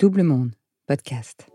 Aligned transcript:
Double 0.00 0.22
Monde, 0.22 0.52
podcast. 0.86 1.46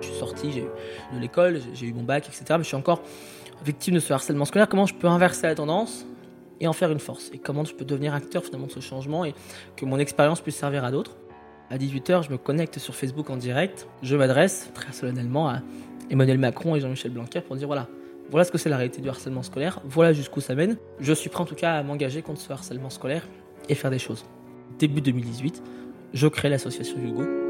Je 0.00 0.06
suis 0.06 0.14
sorti 0.14 0.62
de 1.12 1.18
l'école, 1.20 1.60
j'ai 1.74 1.88
eu 1.88 1.92
mon 1.92 2.02
bac, 2.02 2.26
etc. 2.28 2.44
Mais 2.52 2.58
je 2.60 2.68
suis 2.68 2.76
encore 2.76 3.02
victime 3.62 3.96
de 3.96 4.00
ce 4.00 4.14
harcèlement 4.14 4.46
scolaire. 4.46 4.70
Comment 4.70 4.86
je 4.86 4.94
peux 4.94 5.08
inverser 5.08 5.46
la 5.46 5.54
tendance 5.54 6.06
et 6.60 6.66
en 6.66 6.72
faire 6.72 6.90
une 6.90 6.98
force? 6.98 7.30
Et 7.34 7.38
comment 7.38 7.66
je 7.66 7.74
peux 7.74 7.84
devenir 7.84 8.14
acteur 8.14 8.42
finalement 8.42 8.68
de 8.68 8.72
ce 8.72 8.80
changement 8.80 9.26
et 9.26 9.34
que 9.76 9.84
mon 9.84 9.98
expérience 9.98 10.40
puisse 10.40 10.56
servir 10.56 10.82
à 10.82 10.90
d'autres? 10.90 11.18
À 11.70 11.76
18h, 11.76 12.22
je 12.22 12.30
me 12.30 12.38
connecte 12.38 12.78
sur 12.78 12.94
Facebook 12.94 13.28
en 13.28 13.36
direct. 13.36 13.86
Je 14.02 14.16
m'adresse 14.16 14.70
très 14.74 14.92
solennellement 14.92 15.48
à 15.48 15.60
Emmanuel 16.10 16.38
Macron 16.38 16.74
et 16.76 16.80
Jean-Michel 16.80 17.12
Blanquer 17.12 17.40
pour 17.40 17.56
dire 17.56 17.66
voilà, 17.66 17.88
voilà 18.30 18.44
ce 18.44 18.52
que 18.52 18.58
c'est 18.58 18.68
la 18.68 18.76
réalité 18.76 19.00
du 19.00 19.08
harcèlement 19.08 19.42
scolaire, 19.42 19.80
voilà 19.84 20.12
jusqu'où 20.12 20.40
ça 20.40 20.54
mène. 20.54 20.76
Je 21.00 21.12
suis 21.12 21.30
prêt 21.30 21.42
en 21.42 21.46
tout 21.46 21.54
cas 21.54 21.74
à 21.74 21.82
m'engager 21.82 22.22
contre 22.22 22.40
ce 22.40 22.52
harcèlement 22.52 22.90
scolaire 22.90 23.26
et 23.68 23.74
faire 23.74 23.90
des 23.90 23.98
choses. 23.98 24.24
Début 24.78 25.00
2018, 25.00 25.62
je 26.12 26.28
crée 26.28 26.48
l'association 26.48 26.96
Hugo. 26.98 27.43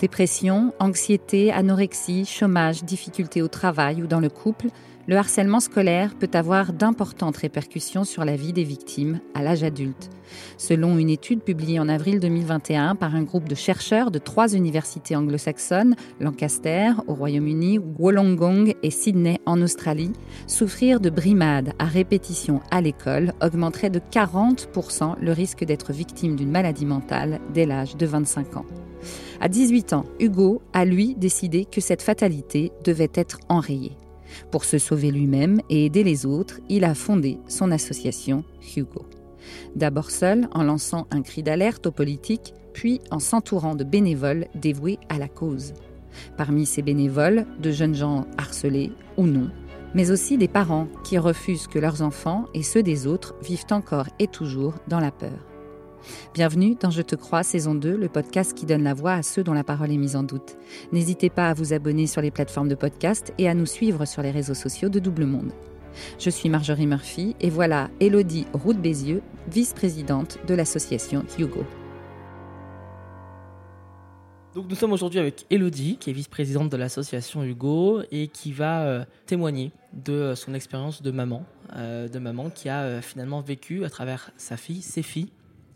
Dépression, 0.00 0.72
anxiété, 0.78 1.52
anorexie, 1.52 2.24
chômage, 2.24 2.84
difficultés 2.84 3.42
au 3.42 3.48
travail 3.48 4.02
ou 4.02 4.06
dans 4.06 4.18
le 4.18 4.30
couple, 4.30 4.68
le 5.06 5.16
harcèlement 5.16 5.60
scolaire 5.60 6.14
peut 6.14 6.30
avoir 6.32 6.72
d'importantes 6.72 7.36
répercussions 7.36 8.04
sur 8.04 8.24
la 8.24 8.34
vie 8.34 8.54
des 8.54 8.64
victimes 8.64 9.20
à 9.34 9.42
l'âge 9.42 9.62
adulte. 9.62 10.08
Selon 10.56 10.96
une 10.96 11.10
étude 11.10 11.42
publiée 11.42 11.78
en 11.80 11.88
avril 11.90 12.18
2021 12.18 12.94
par 12.94 13.14
un 13.14 13.24
groupe 13.24 13.46
de 13.46 13.54
chercheurs 13.54 14.10
de 14.10 14.18
trois 14.18 14.54
universités 14.54 15.16
anglo-saxonnes, 15.16 15.96
Lancaster 16.18 16.92
au 17.06 17.12
Royaume-Uni, 17.12 17.78
Wollongong 17.98 18.74
et 18.82 18.90
Sydney 18.90 19.38
en 19.44 19.60
Australie, 19.60 20.12
souffrir 20.46 21.00
de 21.00 21.10
brimades 21.10 21.74
à 21.78 21.84
répétition 21.84 22.62
à 22.70 22.80
l'école 22.80 23.34
augmenterait 23.42 23.90
de 23.90 24.00
40% 24.00 25.16
le 25.20 25.32
risque 25.32 25.62
d'être 25.62 25.92
victime 25.92 26.36
d'une 26.36 26.50
maladie 26.50 26.86
mentale 26.86 27.38
dès 27.52 27.66
l'âge 27.66 27.98
de 27.98 28.06
25 28.06 28.56
ans. 28.56 28.66
À 29.40 29.48
18 29.48 29.92
ans, 29.92 30.04
Hugo 30.18 30.62
a 30.72 30.84
lui 30.84 31.14
décidé 31.14 31.64
que 31.64 31.80
cette 31.80 32.02
fatalité 32.02 32.72
devait 32.84 33.10
être 33.14 33.38
enrayée. 33.48 33.96
Pour 34.50 34.64
se 34.64 34.78
sauver 34.78 35.10
lui-même 35.10 35.60
et 35.70 35.86
aider 35.86 36.04
les 36.04 36.26
autres, 36.26 36.60
il 36.68 36.84
a 36.84 36.94
fondé 36.94 37.38
son 37.48 37.70
association 37.70 38.44
Hugo. 38.76 39.04
D'abord 39.74 40.10
seul, 40.10 40.48
en 40.52 40.62
lançant 40.62 41.06
un 41.10 41.22
cri 41.22 41.42
d'alerte 41.42 41.86
aux 41.86 41.92
politiques, 41.92 42.54
puis 42.72 43.00
en 43.10 43.18
s'entourant 43.18 43.74
de 43.74 43.84
bénévoles 43.84 44.46
dévoués 44.54 44.98
à 45.08 45.18
la 45.18 45.28
cause. 45.28 45.74
Parmi 46.36 46.66
ces 46.66 46.82
bénévoles, 46.82 47.46
de 47.60 47.70
jeunes 47.70 47.94
gens 47.94 48.26
harcelés 48.36 48.92
ou 49.16 49.26
non, 49.26 49.50
mais 49.94 50.10
aussi 50.10 50.38
des 50.38 50.48
parents 50.48 50.88
qui 51.04 51.18
refusent 51.18 51.66
que 51.66 51.78
leurs 51.78 52.02
enfants 52.02 52.46
et 52.54 52.62
ceux 52.62 52.82
des 52.82 53.06
autres 53.06 53.34
vivent 53.42 53.66
encore 53.70 54.06
et 54.18 54.26
toujours 54.26 54.74
dans 54.88 55.00
la 55.00 55.10
peur. 55.10 55.49
Bienvenue 56.34 56.76
dans 56.80 56.90
Je 56.90 57.02
te 57.02 57.14
crois 57.14 57.42
saison 57.42 57.74
2, 57.74 57.96
le 57.96 58.08
podcast 58.08 58.54
qui 58.54 58.66
donne 58.66 58.82
la 58.82 58.94
voix 58.94 59.12
à 59.12 59.22
ceux 59.22 59.42
dont 59.42 59.52
la 59.52 59.64
parole 59.64 59.90
est 59.90 59.96
mise 59.96 60.16
en 60.16 60.22
doute. 60.22 60.56
N'hésitez 60.92 61.30
pas 61.30 61.48
à 61.48 61.54
vous 61.54 61.72
abonner 61.72 62.06
sur 62.06 62.22
les 62.22 62.30
plateformes 62.30 62.68
de 62.68 62.74
podcast 62.74 63.32
et 63.38 63.48
à 63.48 63.54
nous 63.54 63.66
suivre 63.66 64.04
sur 64.04 64.22
les 64.22 64.30
réseaux 64.30 64.54
sociaux 64.54 64.88
de 64.88 64.98
Double 64.98 65.26
Monde. 65.26 65.52
Je 66.18 66.30
suis 66.30 66.48
Marjorie 66.48 66.86
Murphy 66.86 67.36
et 67.40 67.50
voilà 67.50 67.90
Elodie 68.00 68.46
Roux-Bézieux, 68.52 69.22
vice-présidente 69.48 70.38
de 70.46 70.54
l'association 70.54 71.24
Hugo. 71.38 71.64
Donc 74.54 74.68
nous 74.68 74.74
sommes 74.74 74.92
aujourd'hui 74.92 75.20
avec 75.20 75.46
Elodie, 75.50 75.96
qui 75.98 76.10
est 76.10 76.12
vice-présidente 76.12 76.72
de 76.72 76.76
l'association 76.76 77.44
Hugo 77.44 78.02
et 78.10 78.26
qui 78.26 78.50
va 78.50 78.82
euh, 78.82 79.04
témoigner 79.26 79.70
de 79.92 80.12
euh, 80.12 80.34
son 80.34 80.54
expérience 80.54 81.02
de 81.02 81.12
maman, 81.12 81.44
euh, 81.76 82.08
de 82.08 82.18
maman 82.18 82.50
qui 82.50 82.68
a 82.68 83.00
finalement 83.00 83.42
vécu 83.42 83.84
à 83.84 83.90
travers 83.90 84.32
sa 84.36 84.56
fille, 84.56 84.82
ses 84.82 85.02
filles, 85.02 85.30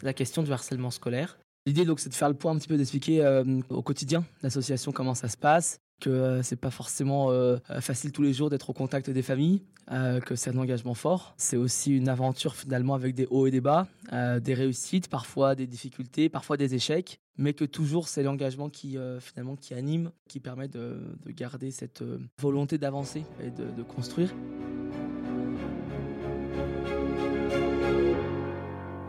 la 0.05 0.13
question 0.13 0.43
du 0.43 0.53
harcèlement 0.53 0.91
scolaire. 0.91 1.39
L'idée 1.67 1.85
donc 1.85 1.99
c'est 1.99 2.11
de 2.11 2.15
faire 2.15 2.29
le 2.29 2.35
point 2.35 2.53
un 2.53 2.59
petit 2.59 2.69
peu, 2.69 2.77
d'expliquer 2.77 3.25
euh, 3.25 3.61
au 3.71 3.83
quotidien 3.83 4.25
l'association 4.43 4.93
comment 4.93 5.15
ça 5.15 5.29
se 5.29 5.37
passe, 5.37 5.81
que 6.01 6.11
euh, 6.11 6.43
c'est 6.43 6.57
pas 6.57 6.71
forcément 6.71 7.31
euh, 7.31 7.57
facile 7.81 8.13
tous 8.13 8.23
les 8.23 8.33
jours 8.33 8.51
d'être 8.51 8.71
au 8.71 8.73
contact 8.73 9.11
des 9.11 9.23
familles, 9.23 9.63
euh, 9.91 10.21
que 10.21 10.35
c'est 10.35 10.51
un 10.51 10.59
engagement 10.59 10.95
fort. 10.95 11.35
C'est 11.37 11.57
aussi 11.57 11.97
une 11.97 12.09
aventure 12.09 12.55
finalement 12.55 12.95
avec 12.95 13.15
des 13.15 13.27
hauts 13.31 13.47
et 13.47 13.51
des 13.51 13.61
bas, 13.61 13.87
des 14.13 14.55
réussites, 14.55 15.09
parfois 15.09 15.55
des 15.55 15.67
difficultés, 15.67 16.29
parfois 16.29 16.57
des 16.57 16.75
échecs, 16.75 17.19
mais 17.39 17.53
que 17.55 17.65
toujours 17.65 18.09
c'est 18.09 18.23
l'engagement 18.23 18.69
qui 18.69 18.97
finalement 19.21 19.57
qui 19.57 19.75
anime, 19.75 20.11
qui 20.29 20.41
permet 20.41 20.69
de, 20.69 20.99
de 21.25 21.31
garder 21.33 21.71
cette 21.71 22.05
volonté 22.41 22.79
d'avancer 22.79 23.25
et 23.41 23.51
de 23.51 23.83
construire. 23.83 24.35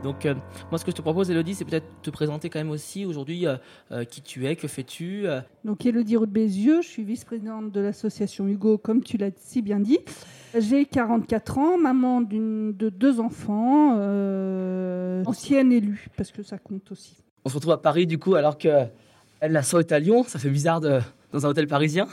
Donc, 0.05 0.25
euh, 0.27 0.35
moi, 0.69 0.77
ce 0.77 0.85
que 0.85 0.91
je 0.91 0.95
te 0.95 1.01
propose, 1.01 1.31
Elodie, 1.31 1.55
c'est 1.55 1.66
peut-être 1.66 1.88
te 2.03 2.11
présenter 2.11 2.51
quand 2.51 2.59
même 2.59 2.69
aussi 2.69 3.05
aujourd'hui 3.05 3.47
euh, 3.47 3.55
euh, 3.91 4.03
qui 4.03 4.21
tu 4.21 4.45
es, 4.45 4.55
que 4.55 4.67
fais-tu. 4.67 5.27
euh, 5.27 5.41
Donc 5.63 5.83
Élodie 5.83 6.16
Roux 6.16 6.27
de 6.27 6.31
Bézieux, 6.31 6.83
je 6.83 6.88
suis 6.88 7.03
vice-présidente 7.03 7.71
de 7.71 7.79
l'association 7.81 8.47
Hugo, 8.47 8.77
comme 8.77 9.01
tu 9.01 9.17
l'as 9.17 9.31
si 9.35 9.63
bien 9.63 9.79
dit. 9.79 9.97
J'ai 10.57 10.85
44 10.85 11.57
ans, 11.57 11.77
maman 11.79 12.21
d'une- 12.21 12.71
de 12.77 12.89
deux 12.89 13.19
enfants, 13.19 13.95
euh, 13.97 15.23
ancienne 15.25 15.71
élue, 15.71 16.05
parce 16.16 16.31
que 16.31 16.43
ça 16.43 16.59
compte 16.59 16.91
aussi. 16.91 17.17
On 17.43 17.49
se 17.49 17.55
retrouve 17.55 17.73
à 17.73 17.77
Paris, 17.77 18.05
du 18.05 18.19
coup, 18.19 18.35
alors 18.35 18.57
que 18.59 18.69
elle, 19.39 19.51
la 19.51 19.63
soeur 19.63 19.79
est 19.79 19.91
à 19.91 19.97
Lyon. 19.99 20.23
Ça 20.27 20.37
fait 20.39 20.49
bizarre 20.51 20.81
de, 20.81 20.99
dans 21.31 21.45
un 21.45 21.49
hôtel 21.49 21.67
parisien. 21.67 22.07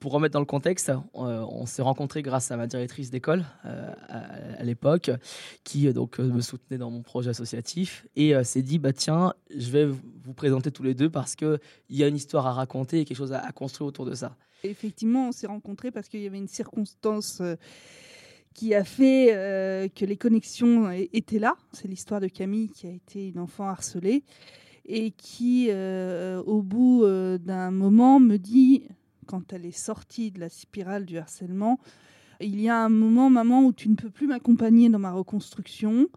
Pour 0.00 0.12
remettre 0.12 0.32
dans 0.32 0.40
le 0.40 0.46
contexte, 0.46 0.88
euh, 0.88 0.98
on 1.14 1.66
s'est 1.66 1.82
rencontrés 1.82 2.22
grâce 2.22 2.50
à 2.50 2.56
ma 2.56 2.66
directrice 2.66 3.10
d'école 3.10 3.44
euh, 3.66 3.92
à, 4.08 4.64
l'époque, 4.64 5.10
qui 5.62 5.86
euh, 5.86 5.92
donc 5.92 6.18
me 6.18 6.40
soutenait 6.40 6.78
dans 6.78 6.90
mon 6.90 7.02
projet 7.02 7.28
associatif 7.28 8.06
et 8.16 8.32
s'est 8.42 8.62
dit 8.62 8.78
bah 8.78 8.94
tiens, 8.94 9.34
je 9.54 9.70
vais 9.70 9.84
vous 9.84 10.32
présenter 10.34 10.70
tous 10.70 10.82
les 10.82 10.94
deux 10.94 11.10
parce 11.10 11.36
que 11.36 11.58
il 11.90 11.98
y 11.98 12.02
a 12.02 12.08
une 12.08 12.16
histoire 12.16 12.46
à 12.46 12.54
raconter 12.54 13.00
et 13.00 13.04
quelque 13.04 13.18
chose 13.18 13.34
à, 13.34 13.52
construire 13.52 13.88
autour 13.88 14.06
de 14.06 14.14
ça. 14.14 14.34
Effectivement, 14.64 15.28
on 15.28 15.32
s'est 15.32 15.46
rencontrés 15.46 15.90
parce 15.90 16.08
qu'il 16.08 16.22
y 16.22 16.26
avait 16.26 16.38
une 16.38 16.48
circonstance 16.48 17.42
qui 18.54 18.74
a 18.74 18.84
fait 18.84 19.90
que 19.94 20.04
les 20.06 20.16
connexions 20.16 20.90
étaient 20.90 21.38
là. 21.38 21.56
C'est 21.72 21.88
l'histoire 21.88 22.22
de 22.22 22.28
Camille 22.28 22.70
qui 22.70 22.86
a 22.86 22.90
été 22.90 23.28
une 23.28 23.38
enfant 23.38 23.68
harcelée 23.68 24.24
et 24.86 25.10
qui, 25.10 25.70
au 25.70 26.62
bout 26.62 27.04
d'un 27.38 27.70
moment, 27.70 28.18
me 28.18 28.38
dit, 28.38 28.84
quand 29.30 29.52
elle 29.52 29.64
est 29.64 29.70
sortie 29.70 30.32
de 30.32 30.40
la 30.40 30.48
spirale 30.48 31.04
du 31.06 31.16
harcèlement, 31.16 31.78
il 32.40 32.60
y 32.60 32.68
a 32.68 32.76
un 32.76 32.88
moment, 32.88 33.30
maman, 33.30 33.62
où 33.64 33.72
tu 33.72 33.88
ne 33.88 33.94
peux 33.94 34.10
plus 34.10 34.26
m'accompagner 34.26 34.88
dans 34.88 34.98
ma 34.98 35.12
reconstruction 35.12 36.08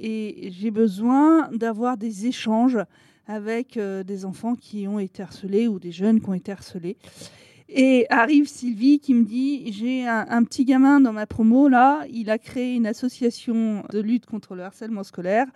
et 0.00 0.50
j'ai 0.52 0.70
besoin 0.70 1.50
d'avoir 1.52 1.96
des 1.96 2.26
échanges 2.26 2.78
avec 3.26 3.76
euh, 3.76 4.02
des 4.02 4.24
enfants 4.24 4.54
qui 4.54 4.86
ont 4.86 4.98
été 4.98 5.22
harcelés 5.22 5.68
ou 5.68 5.78
des 5.78 5.92
jeunes 5.92 6.20
qui 6.20 6.28
ont 6.28 6.34
été 6.34 6.52
harcelés. 6.52 6.96
Et 7.68 8.06
arrive 8.08 8.48
Sylvie 8.48 8.98
qui 8.98 9.12
me 9.12 9.24
dit 9.24 9.70
j'ai 9.72 10.06
un, 10.06 10.42
petit 10.44 10.64
gamin 10.64 11.00
dans 11.00 11.12
ma 11.12 11.26
promo 11.26 11.68
là, 11.68 12.04
il 12.10 12.30
a 12.30 12.38
créé 12.38 12.74
une 12.74 12.86
association 12.86 13.84
de 13.92 13.98
lutte 13.98 14.24
contre 14.24 14.54
le 14.54 14.62
harcèlement 14.62 15.02
scolaire. 15.02 15.46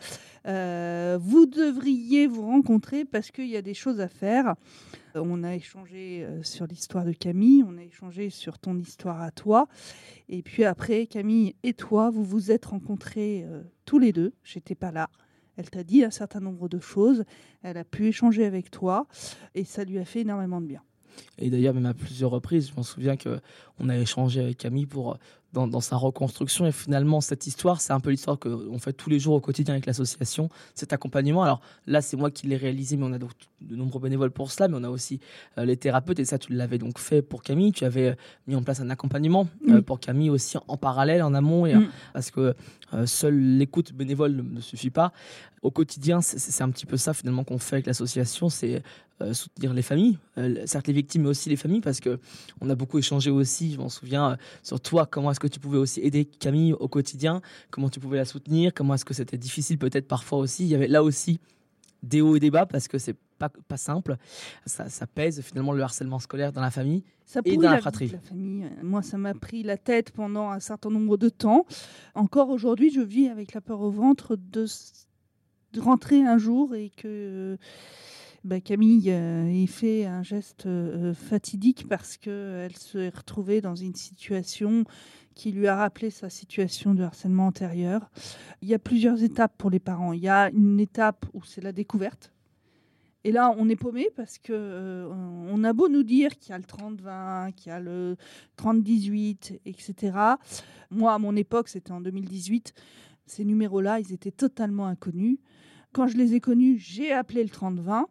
Euh, 0.47 1.19
vous 1.23 1.47
devriez 1.47 2.27
vous 2.27 2.43
rencontrer 2.43 3.07
parce 3.07 3.31
qu'il 3.31 3.49
y 3.49 3.57
a 3.57 3.63
des 3.63 3.73
choses 3.73 4.01
à 4.01 4.09
faire. 4.09 4.57
On 5.15 5.43
a 5.45 5.55
échangé 5.55 6.25
euh, 6.25 6.43
sur 6.43 6.67
l'histoire 6.67 7.05
de 7.05 7.12
Camille, 7.12 7.65
on 7.67 7.77
a 7.77 7.83
échangé 7.83 8.31
sur 8.31 8.59
ton 8.59 8.78
histoire 8.78 9.21
à 9.21 9.31
toi. 9.31 9.69
Et 10.28 10.43
puis 10.43 10.65
après, 10.65 11.06
Camille 11.06 11.55
et 11.62 11.75
toi, 11.75 12.11
vous 12.11 12.25
vous 12.25 12.50
êtes 12.50 12.67
rencontrés 12.67 13.45
euh, 13.45 13.62
tous 13.84 13.99
les 13.99 14.12
deux. 14.12 14.33
J'étais 14.43 14.75
pas 14.75 14.91
là. 14.91 15.11
Elle 15.56 15.69
t'a 15.69 15.84
dit 15.84 16.03
un 16.03 16.11
certain 16.11 16.41
nombre 16.41 16.69
de 16.69 16.78
choses. 16.78 17.25
Elle 17.62 17.77
a 17.77 17.84
pu 17.84 18.06
échanger 18.06 18.45
avec 18.47 18.71
toi 18.71 19.06
et 19.55 19.65
ça 19.65 19.84
lui 19.84 19.99
a 19.99 20.05
fait 20.05 20.21
énormément 20.21 20.61
de 20.61 20.67
bien. 20.67 20.83
Et 21.37 21.50
d'ailleurs, 21.50 21.75
même 21.75 21.87
à 21.87 21.93
plusieurs 21.93 22.31
reprises, 22.31 22.71
je 22.71 22.75
m'en 22.75 22.83
souviens 22.83 23.17
que 23.17 23.41
on 23.79 23.91
a 23.91 23.99
échangé 23.99 24.41
avec 24.41 24.56
Camille 24.56 24.87
pour 24.87 25.19
dans, 25.52 25.66
dans 25.66 25.81
sa 25.81 25.96
reconstruction. 25.96 26.66
Et 26.66 26.72
finalement, 26.72 27.20
cette 27.20 27.46
histoire, 27.46 27.81
c'est 27.81 27.93
un 27.93 28.00
peu 28.00 28.10
l'histoire 28.10 28.38
qu'on 28.38 28.78
fait 28.78 28.93
tous 28.93 29.10
les 29.10 29.19
jours 29.19 29.34
au 29.34 29.40
quotidien 29.40 29.75
avec 29.75 29.87
l'association, 29.87 30.49
cet 30.75 30.93
accompagnement. 30.93 31.43
Alors 31.43 31.60
là, 31.87 32.00
c'est 32.00 32.16
moi 32.16 32.31
qui 32.31 32.46
l'ai 32.46 32.56
réalisé, 32.56 32.96
mais 32.96 33.04
on 33.06 33.12
a 33.12 33.19
donc 33.19 33.32
de 33.60 33.76
nombreux 33.76 34.00
bénévoles 34.00 34.31
pour 34.31 34.50
cela, 34.50 34.69
mais 34.69 34.76
on 34.78 34.84
a 34.84 34.88
aussi 34.90 35.20
euh, 35.58 35.64
les 35.64 35.76
thérapeutes. 35.76 36.19
Et 36.19 36.25
ça, 36.25 36.38
tu 36.38 36.52
l'avais 36.52 36.78
donc 36.78 36.99
fait 36.99 37.22
pour 37.22 37.43
Camille. 37.43 37.72
Tu 37.72 37.84
avais 37.84 38.08
euh, 38.10 38.14
mis 38.46 38.56
en 38.56 38.62
place 38.62 38.81
un 38.81 38.90
accompagnement 38.90 39.46
euh, 39.69 39.82
pour 39.82 40.00
Camille 40.00 40.31
aussi 40.31 40.56
en 40.69 40.76
parallèle, 40.76 41.22
en 41.22 41.34
amont, 41.34 41.66
et, 41.66 41.75
Mm. 41.75 41.88
parce 42.12 42.31
que 42.31 42.54
euh, 42.94 43.06
seule 43.06 43.38
l'écoute 43.58 43.93
bénévole 43.93 44.32
ne, 44.37 44.43
ne 44.43 44.60
suffit 44.60 44.90
pas. 44.90 45.12
Au 45.62 45.70
quotidien, 45.70 46.20
c'est- 46.20 46.38
c'est 46.38 46.62
un 46.62 46.70
petit 46.70 46.87
peu 46.87 46.96
ça 46.96 47.14
finalement 47.14 47.44
qu'on 47.44 47.58
fait 47.58 47.76
avec 47.76 47.87
l'association, 47.87 48.49
c'est 48.49 48.82
euh, 49.23 49.33
soutenir 49.35 49.73
les 49.73 49.83
familles, 49.83 50.19
euh, 50.39 50.63
certes 50.67 50.87
les 50.87 50.93
victimes, 50.93 51.23
mais 51.23 51.29
aussi 51.29 51.49
les 51.49 51.57
familles, 51.57 51.81
parce 51.81 52.01
que 52.01 52.19
on 52.61 52.69
a 52.71 52.75
beaucoup 52.75 52.99
échangé 52.99 53.31
aussi, 53.31 53.73
je 53.73 53.79
m'en 53.79 53.89
souviens, 53.89 54.33
euh, 54.33 54.37
sur 54.63 54.81
toi, 54.81 55.07
comment 55.07 55.31
est-ce 55.31 55.41
que 55.41 55.47
tu 55.47 55.61
pouvais 55.61 55.79
aussi 55.79 56.01
aider 56.01 56.25
Camille 56.25 56.73
au 56.75 56.89
quotidien, 56.89 57.41
comment 57.71 57.89
tu 57.89 58.01
pouvais 58.01 58.19
la 58.19 58.25
soutenir, 58.25 58.73
comment 58.75 58.95
est-ce 58.95 59.05
que 59.05 59.15
c'était 59.15 59.39
difficile 59.39 59.79
peut-être 59.79 60.09
parfois 60.09 60.39
aussi. 60.39 60.65
Il 60.65 60.69
y 60.69 60.75
avait 60.75 60.89
là 60.89 61.03
aussi 61.03 61.41
des 62.03 62.21
hauts 62.21 62.37
et 62.37 62.41
des 62.41 62.51
bas, 62.51 62.67
parce 62.67 62.89
que 62.89 62.99
c'est 62.99 63.17
pas, 63.39 63.49
pas 63.49 63.77
simple. 63.77 64.17
Ça, 64.67 64.89
ça 64.89 65.07
pèse 65.07 65.41
finalement 65.41 65.73
le 65.73 65.83
harcèlement 65.83 66.19
scolaire 66.19 66.53
dans 66.53 66.61
la 66.61 66.71
famille. 66.71 67.03
Ça 67.27 67.41
Et 67.45 67.57
dans 67.57 67.71
la 67.71 67.79
fratrie. 67.79 68.09
la 68.09 68.19
famille. 68.19 68.69
Moi, 68.83 69.03
ça 69.03 69.19
m'a 69.19 69.35
pris 69.35 69.63
la 69.63 69.77
tête 69.77 70.11
pendant 70.11 70.51
un 70.51 70.61
certain 70.61 70.91
nombre 70.91 71.17
de 71.17 71.29
temps. 71.29 71.67
Encore 72.15 72.51
aujourd'hui, 72.51 72.91
je 72.91 73.01
vis 73.01 73.29
avec 73.29 73.55
la 73.55 73.61
peur 73.61 73.81
au 73.81 73.91
ventre 73.91 74.37
de, 74.37 74.67
rentrer 75.79 76.23
un 76.23 76.39
jour 76.39 76.75
et 76.75 76.91
que 76.91 77.57
bah, 78.44 78.61
Camille 78.61 79.11
euh, 79.11 79.47
ait 79.47 79.67
fait 79.67 80.05
un 80.05 80.23
geste 80.23 80.67
euh, 80.67 81.15
fatidique 81.15 81.87
parce 81.89 82.17
qu'elle 82.17 82.77
s'est 82.77 83.11
retrouvée 83.11 83.61
dans 83.61 83.77
une 83.77 83.94
situation 83.94 84.85
qui 85.35 85.53
lui 85.53 85.69
a 85.69 85.77
rappelé 85.77 86.11
sa 86.11 86.29
situation 86.29 86.94
de 86.94 87.05
harcèlement 87.05 87.47
antérieur. 87.47 88.11
Il 88.61 88.69
y 88.69 88.75
a 88.75 88.79
plusieurs 88.79 89.23
étapes 89.23 89.55
pour 89.56 89.71
les 89.71 89.79
parents. 89.79 90.12
Il 90.12 90.21
y 90.21 90.29
a 90.29 90.50
une 90.50 90.81
étape 90.81 91.25
où 91.33 91.43
c'est 91.44 91.61
la 91.61 91.73
découverte. 91.73 92.33
Et 93.25 93.31
là, 93.31 93.55
on 93.56 93.69
est 93.69 93.77
paumé 93.77 94.09
parce 94.17 94.39
que 94.39 94.53
euh, 94.53 95.09
on 95.09 95.62
a 95.62 95.73
beau 95.73 95.88
nous 95.88 96.03
dire 96.03 96.37
qu'il 96.38 96.50
y 96.50 96.55
a 96.55 96.59
le 96.59 96.65
30-20, 96.65 97.53
qu'il 97.53 97.71
y 97.71 97.73
a 97.73 97.79
le 97.79 98.17
30-18, 98.59 99.61
etc. 99.65 100.19
Moi, 100.91 101.15
à 101.15 101.19
mon 101.19 101.37
époque, 101.37 101.69
c'était 101.69 101.93
en 101.93 102.00
2018. 102.00 102.75
Ces 103.27 103.45
numéros-là, 103.45 104.00
ils 104.00 104.12
étaient 104.12 104.33
totalement 104.33 104.87
inconnus. 104.87 105.38
Quand 105.93 106.06
je 106.06 106.17
les 106.17 106.35
ai 106.35 106.41
connus, 106.41 106.79
j'ai 106.79 107.12
appelé 107.12 107.43
le 107.43 107.50
30-20. 107.50 108.06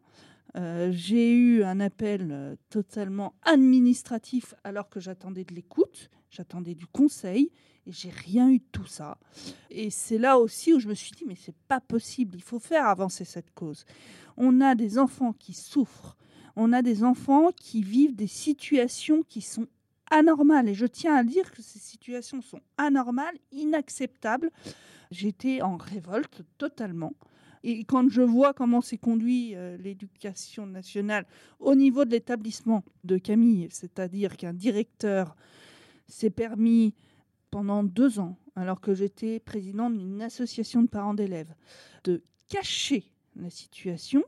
Euh, 0.55 0.91
j'ai 0.91 1.31
eu 1.33 1.63
un 1.63 1.79
appel 1.79 2.27
euh, 2.31 2.55
totalement 2.69 3.33
administratif 3.41 4.53
alors 4.63 4.89
que 4.89 4.99
j'attendais 4.99 5.45
de 5.45 5.55
l'écoute, 5.55 6.09
j'attendais 6.29 6.75
du 6.75 6.85
conseil 6.85 7.51
et 7.87 7.91
j'ai 7.91 8.09
rien 8.09 8.49
eu 8.49 8.59
de 8.59 8.65
tout 8.71 8.85
ça. 8.85 9.17
Et 9.69 9.89
c'est 9.89 10.17
là 10.17 10.37
aussi 10.37 10.73
où 10.73 10.79
je 10.79 10.89
me 10.89 10.93
suis 10.93 11.11
dit 11.11 11.23
mais 11.25 11.35
c'est 11.35 11.55
pas 11.67 11.79
possible, 11.79 12.35
il 12.35 12.43
faut 12.43 12.59
faire 12.59 12.85
avancer 12.85 13.23
cette 13.23 13.51
cause. 13.53 13.85
On 14.35 14.59
a 14.59 14.75
des 14.75 14.99
enfants 14.99 15.33
qui 15.33 15.53
souffrent, 15.53 16.17
on 16.57 16.73
a 16.73 16.81
des 16.81 17.03
enfants 17.03 17.49
qui 17.55 17.81
vivent 17.81 18.15
des 18.15 18.27
situations 18.27 19.23
qui 19.23 19.41
sont 19.41 19.67
anormales 20.11 20.67
et 20.67 20.75
je 20.75 20.85
tiens 20.85 21.15
à 21.15 21.23
dire 21.23 21.49
que 21.49 21.61
ces 21.61 21.79
situations 21.79 22.41
sont 22.41 22.59
anormales, 22.77 23.37
inacceptables. 23.53 24.51
J'étais 25.11 25.61
en 25.61 25.77
révolte 25.77 26.41
totalement. 26.57 27.13
Et 27.63 27.83
quand 27.83 28.09
je 28.09 28.21
vois 28.21 28.53
comment 28.53 28.81
s'est 28.81 28.97
conduit 28.97 29.55
euh, 29.55 29.77
l'éducation 29.77 30.65
nationale 30.65 31.25
au 31.59 31.75
niveau 31.75 32.05
de 32.05 32.11
l'établissement 32.11 32.83
de 33.03 33.17
Camille, 33.17 33.67
c'est-à-dire 33.71 34.37
qu'un 34.37 34.53
directeur 34.53 35.35
s'est 36.07 36.31
permis 36.31 36.95
pendant 37.51 37.83
deux 37.83 38.19
ans, 38.19 38.37
alors 38.55 38.81
que 38.81 38.93
j'étais 38.93 39.39
présidente 39.39 39.97
d'une 39.97 40.21
association 40.21 40.81
de 40.81 40.87
parents 40.87 41.13
d'élèves, 41.13 41.53
de 42.03 42.23
cacher 42.47 43.11
la 43.35 43.49
situation, 43.49 44.23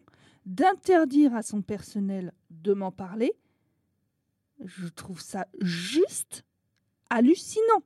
d'interdire 0.46 1.34
à 1.36 1.42
son 1.42 1.62
personnel 1.62 2.34
de 2.52 2.74
m'en 2.74 2.92
parler, 2.92 3.34
je 4.64 4.88
trouve 4.88 5.22
ça 5.22 5.48
juste 5.60 6.46
hallucinant. 7.10 7.84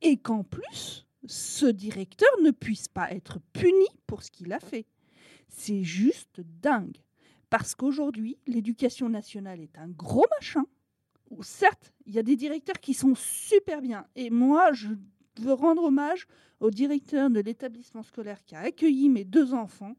Et 0.00 0.16
qu'en 0.16 0.44
plus, 0.44 1.07
ce 1.26 1.66
directeur 1.66 2.30
ne 2.42 2.50
puisse 2.50 2.88
pas 2.88 3.10
être 3.10 3.38
puni 3.52 3.86
pour 4.06 4.22
ce 4.22 4.30
qu'il 4.30 4.52
a 4.52 4.60
fait. 4.60 4.86
C'est 5.48 5.82
juste 5.82 6.40
dingue. 6.62 6.98
Parce 7.50 7.74
qu'aujourd'hui, 7.74 8.38
l'éducation 8.46 9.08
nationale 9.08 9.60
est 9.60 9.78
un 9.78 9.88
gros 9.88 10.26
machin. 10.38 10.64
Certes, 11.40 11.92
il 12.06 12.14
y 12.14 12.18
a 12.18 12.22
des 12.22 12.36
directeurs 12.36 12.80
qui 12.80 12.94
sont 12.94 13.14
super 13.14 13.80
bien. 13.80 14.06
Et 14.16 14.30
moi, 14.30 14.72
je 14.72 14.88
veux 15.40 15.52
rendre 15.52 15.84
hommage 15.84 16.26
au 16.60 16.70
directeur 16.70 17.30
de 17.30 17.40
l'établissement 17.40 18.02
scolaire 18.02 18.44
qui 18.44 18.54
a 18.54 18.60
accueilli 18.60 19.08
mes 19.08 19.24
deux 19.24 19.54
enfants, 19.54 19.96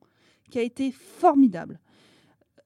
qui 0.50 0.60
a 0.60 0.62
été 0.62 0.92
formidable. 0.92 1.80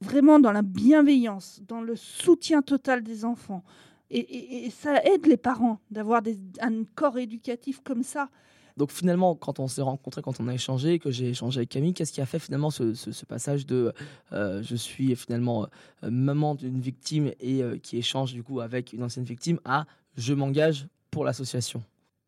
Vraiment 0.01 0.39
dans 0.39 0.51
la 0.51 0.63
bienveillance, 0.63 1.61
dans 1.67 1.81
le 1.81 1.95
soutien 1.95 2.61
total 2.61 3.03
des 3.03 3.23
enfants. 3.23 3.63
Et, 4.09 4.19
et- 4.19 4.65
et 4.65 4.69
ça 4.69 5.01
aide 5.03 5.25
les 5.25 5.37
parents 5.37 5.79
d'avoir 5.91 6.21
des- 6.21 6.37
un 6.61 6.83
corps 6.95 7.17
éducatif 7.17 7.81
comme 7.83 8.03
ça. 8.03 8.29
Donc 8.75 8.91
finalement, 8.91 9.35
quand 9.35 9.59
on 9.59 9.67
s'est 9.67 9.81
rencontrés, 9.83 10.21
quand 10.23 10.39
on 10.39 10.47
a 10.47 10.53
échangé, 10.53 10.97
que 10.99 11.11
j'ai 11.11 11.29
échangé 11.29 11.59
avec 11.59 11.69
Camille, 11.69 11.93
qu'est-ce 11.93 12.11
qui 12.11 12.21
a 12.21 12.25
fait 12.25 12.39
finalement 12.39 12.71
ce, 12.71 12.93
ce- 12.95 13.11
ce 13.11 13.25
passage 13.25 13.65
de 13.67 13.93
euh, 14.31 14.63
je 14.63 14.75
suis 14.75 15.15
finalement 15.15 15.67
euh, 16.03 16.09
maman 16.09 16.55
d'une 16.55 16.79
victime 16.81 17.31
et 17.39 17.61
euh, 17.63 17.77
qui 17.77 17.97
échange 17.97 18.33
du 18.33 18.41
coup 18.43 18.61
avec 18.61 18.93
une 18.93 19.03
ancienne 19.03 19.25
victime 19.25 19.59
à 19.65 19.85
je 20.17 20.33
m'engage 20.33 20.87
pour 21.11 21.23
l'association? 21.23 21.83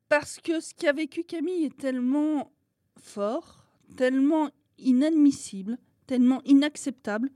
Parce 0.07 0.39
que 0.39 0.59
ce 0.59 0.73
qu'a 0.75 0.93
vécu 0.93 1.23
Camille 1.23 1.65
est 1.65 1.77
tellement 1.77 2.51
fort, 2.99 3.65
tellement 3.97 4.49
inadmissible, 4.77 5.77
tellement 6.05 6.41
inacceptable, 6.45 7.31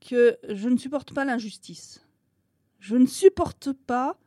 que 0.00 0.36
je 0.48 0.68
ne 0.68 0.76
supporte 0.76 1.14
pas 1.14 1.24
l'injustice. 1.24 2.03
Je 2.84 2.96
ne 2.96 3.06
supporte 3.06 3.72
pas 3.72 4.18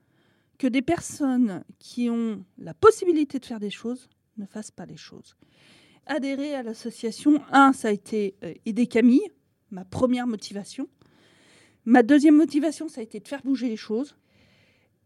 que 0.58 0.66
des 0.66 0.82
personnes 0.82 1.64
qui 1.78 2.10
ont 2.10 2.44
la 2.58 2.74
possibilité 2.74 3.38
de 3.38 3.46
faire 3.46 3.60
des 3.60 3.70
choses 3.70 4.10
ne 4.38 4.48
fassent 4.48 4.72
pas 4.72 4.88
les 4.88 4.98
choses. 4.98 5.38
Adhérer 6.08 6.56
à 6.56 6.64
l'association, 6.64 7.40
un, 7.52 7.72
ça 7.72 7.90
a 7.90 7.92
été 7.92 8.36
euh, 8.44 8.56
aider 8.66 8.88
Camille, 8.88 9.32
ma 9.70 9.86
première 9.86 10.26
motivation. 10.26 10.90
Ma 11.86 12.02
deuxième 12.02 12.36
motivation, 12.36 12.90
ça 12.90 13.02
a 13.02 13.04
été 13.04 13.20
de 13.20 13.28
faire 13.28 13.44
bouger 13.44 13.70
les 13.70 13.78
choses. 13.78 14.18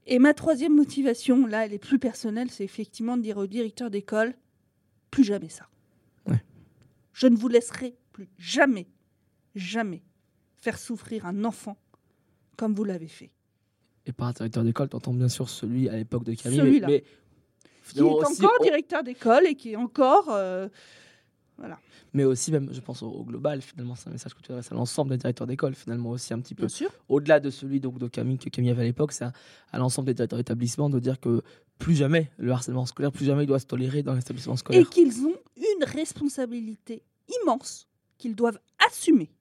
Et 0.06 0.18
ma 0.18 0.34
troisième 0.34 0.74
motivation, 0.74 1.46
là, 1.46 1.66
elle 1.66 1.74
est 1.74 1.78
plus 1.78 2.00
personnelle, 2.00 2.50
c'est 2.50 2.64
effectivement 2.64 3.18
de 3.18 3.24
dire 3.24 3.36
au 3.36 3.48
directeur 3.48 3.90
d'école, 3.90 4.34
plus 5.10 5.26
jamais 5.26 5.50
ça. 5.50 5.68
Ouais. 6.26 6.42
Je 7.12 7.28
ne 7.28 7.36
vous 7.36 7.50
laisserai 7.50 7.98
plus 8.14 8.30
jamais, 8.38 8.88
jamais 9.56 10.04
faire 10.56 10.80
souffrir 10.80 11.26
un 11.26 11.44
enfant 11.44 11.76
comme 12.56 12.74
vous 12.74 12.86
l'avez 12.86 13.10
fait. 13.10 13.34
Et 14.06 14.12
par 14.12 14.34
directeur 14.34 14.64
d'école, 14.64 14.90
tu 14.90 14.96
entends 14.96 15.14
bien 15.14 15.30
sûr 15.30 15.50
celui 15.50 15.88
à 15.90 15.96
l'époque 15.96 16.24
de 16.24 16.34
Camille. 16.34 16.60
Celui-là. 16.60 16.88
Mais, 16.88 17.04
mais 17.04 17.92
Qui 17.94 18.00
est 18.00 18.02
aussi, 18.02 18.44
encore 18.46 18.58
on- 18.60 18.64
directeur 18.64 19.04
d'école 19.04 19.46
et 19.48 19.56
qui 19.56 19.72
est 19.74 19.76
encore... 19.76 20.30
euh, 20.30 20.68
mais 22.14 22.24
aussi 22.24 22.52
même, 22.52 22.70
je 22.74 22.80
pense 22.82 23.04
au, 23.04 23.08
au 23.10 23.24
global, 23.24 23.62
finalement, 23.62 23.94
c'est 23.96 24.10
un 24.10 24.12
message 24.12 24.34
que 24.34 24.42
tu 24.42 24.52
adresses 24.52 24.72
à 24.72 24.76
l'ensemble 24.76 25.12
des 25.12 25.18
directeurs 25.18 25.46
d'école, 25.46 25.76
finalement 25.76 26.10
aussi 26.10 26.34
un 26.34 26.40
petit 26.40 26.56
peu. 26.56 26.64
bien 26.66 26.70
sûr. 26.76 26.90
Au-delà 27.08 27.40
de 27.40 27.50
celui 27.52 27.80
donc, 27.80 28.00
de 28.00 28.08
Camille 28.08 28.40
que 28.40 28.50
Camille 28.50 28.72
avait 28.72 28.82
à 28.82 28.86
l'époque, 28.86 29.12
c'est 29.12 29.26
à, 29.26 29.34
à 29.72 29.78
l'ensemble 29.78 30.08
des 30.08 30.16
directeurs 30.16 30.38
d'établissement 30.38 30.90
de 30.90 31.00
dire 31.00 31.20
que 31.20 31.44
plus 31.78 31.96
jamais 31.96 32.32
le 32.38 32.52
harcèlement 32.52 32.86
scolaire, 32.88 33.12
plus 33.12 33.26
jamais 33.26 33.44
il 33.44 33.48
doit 33.48 33.60
se 33.60 33.66
tolérer 33.68 34.02
dans 34.04 34.14
l'établissement 34.16 34.56
Et 34.56 34.58
scolaire. 34.58 34.90
qu'ils 34.90 35.22
ont 35.26 35.36
une 35.56 35.84
responsabilité 35.84 37.04
immense 37.44 37.88
qu'ils 38.18 38.36
doivent 38.36 38.60
assumer. 38.90 39.32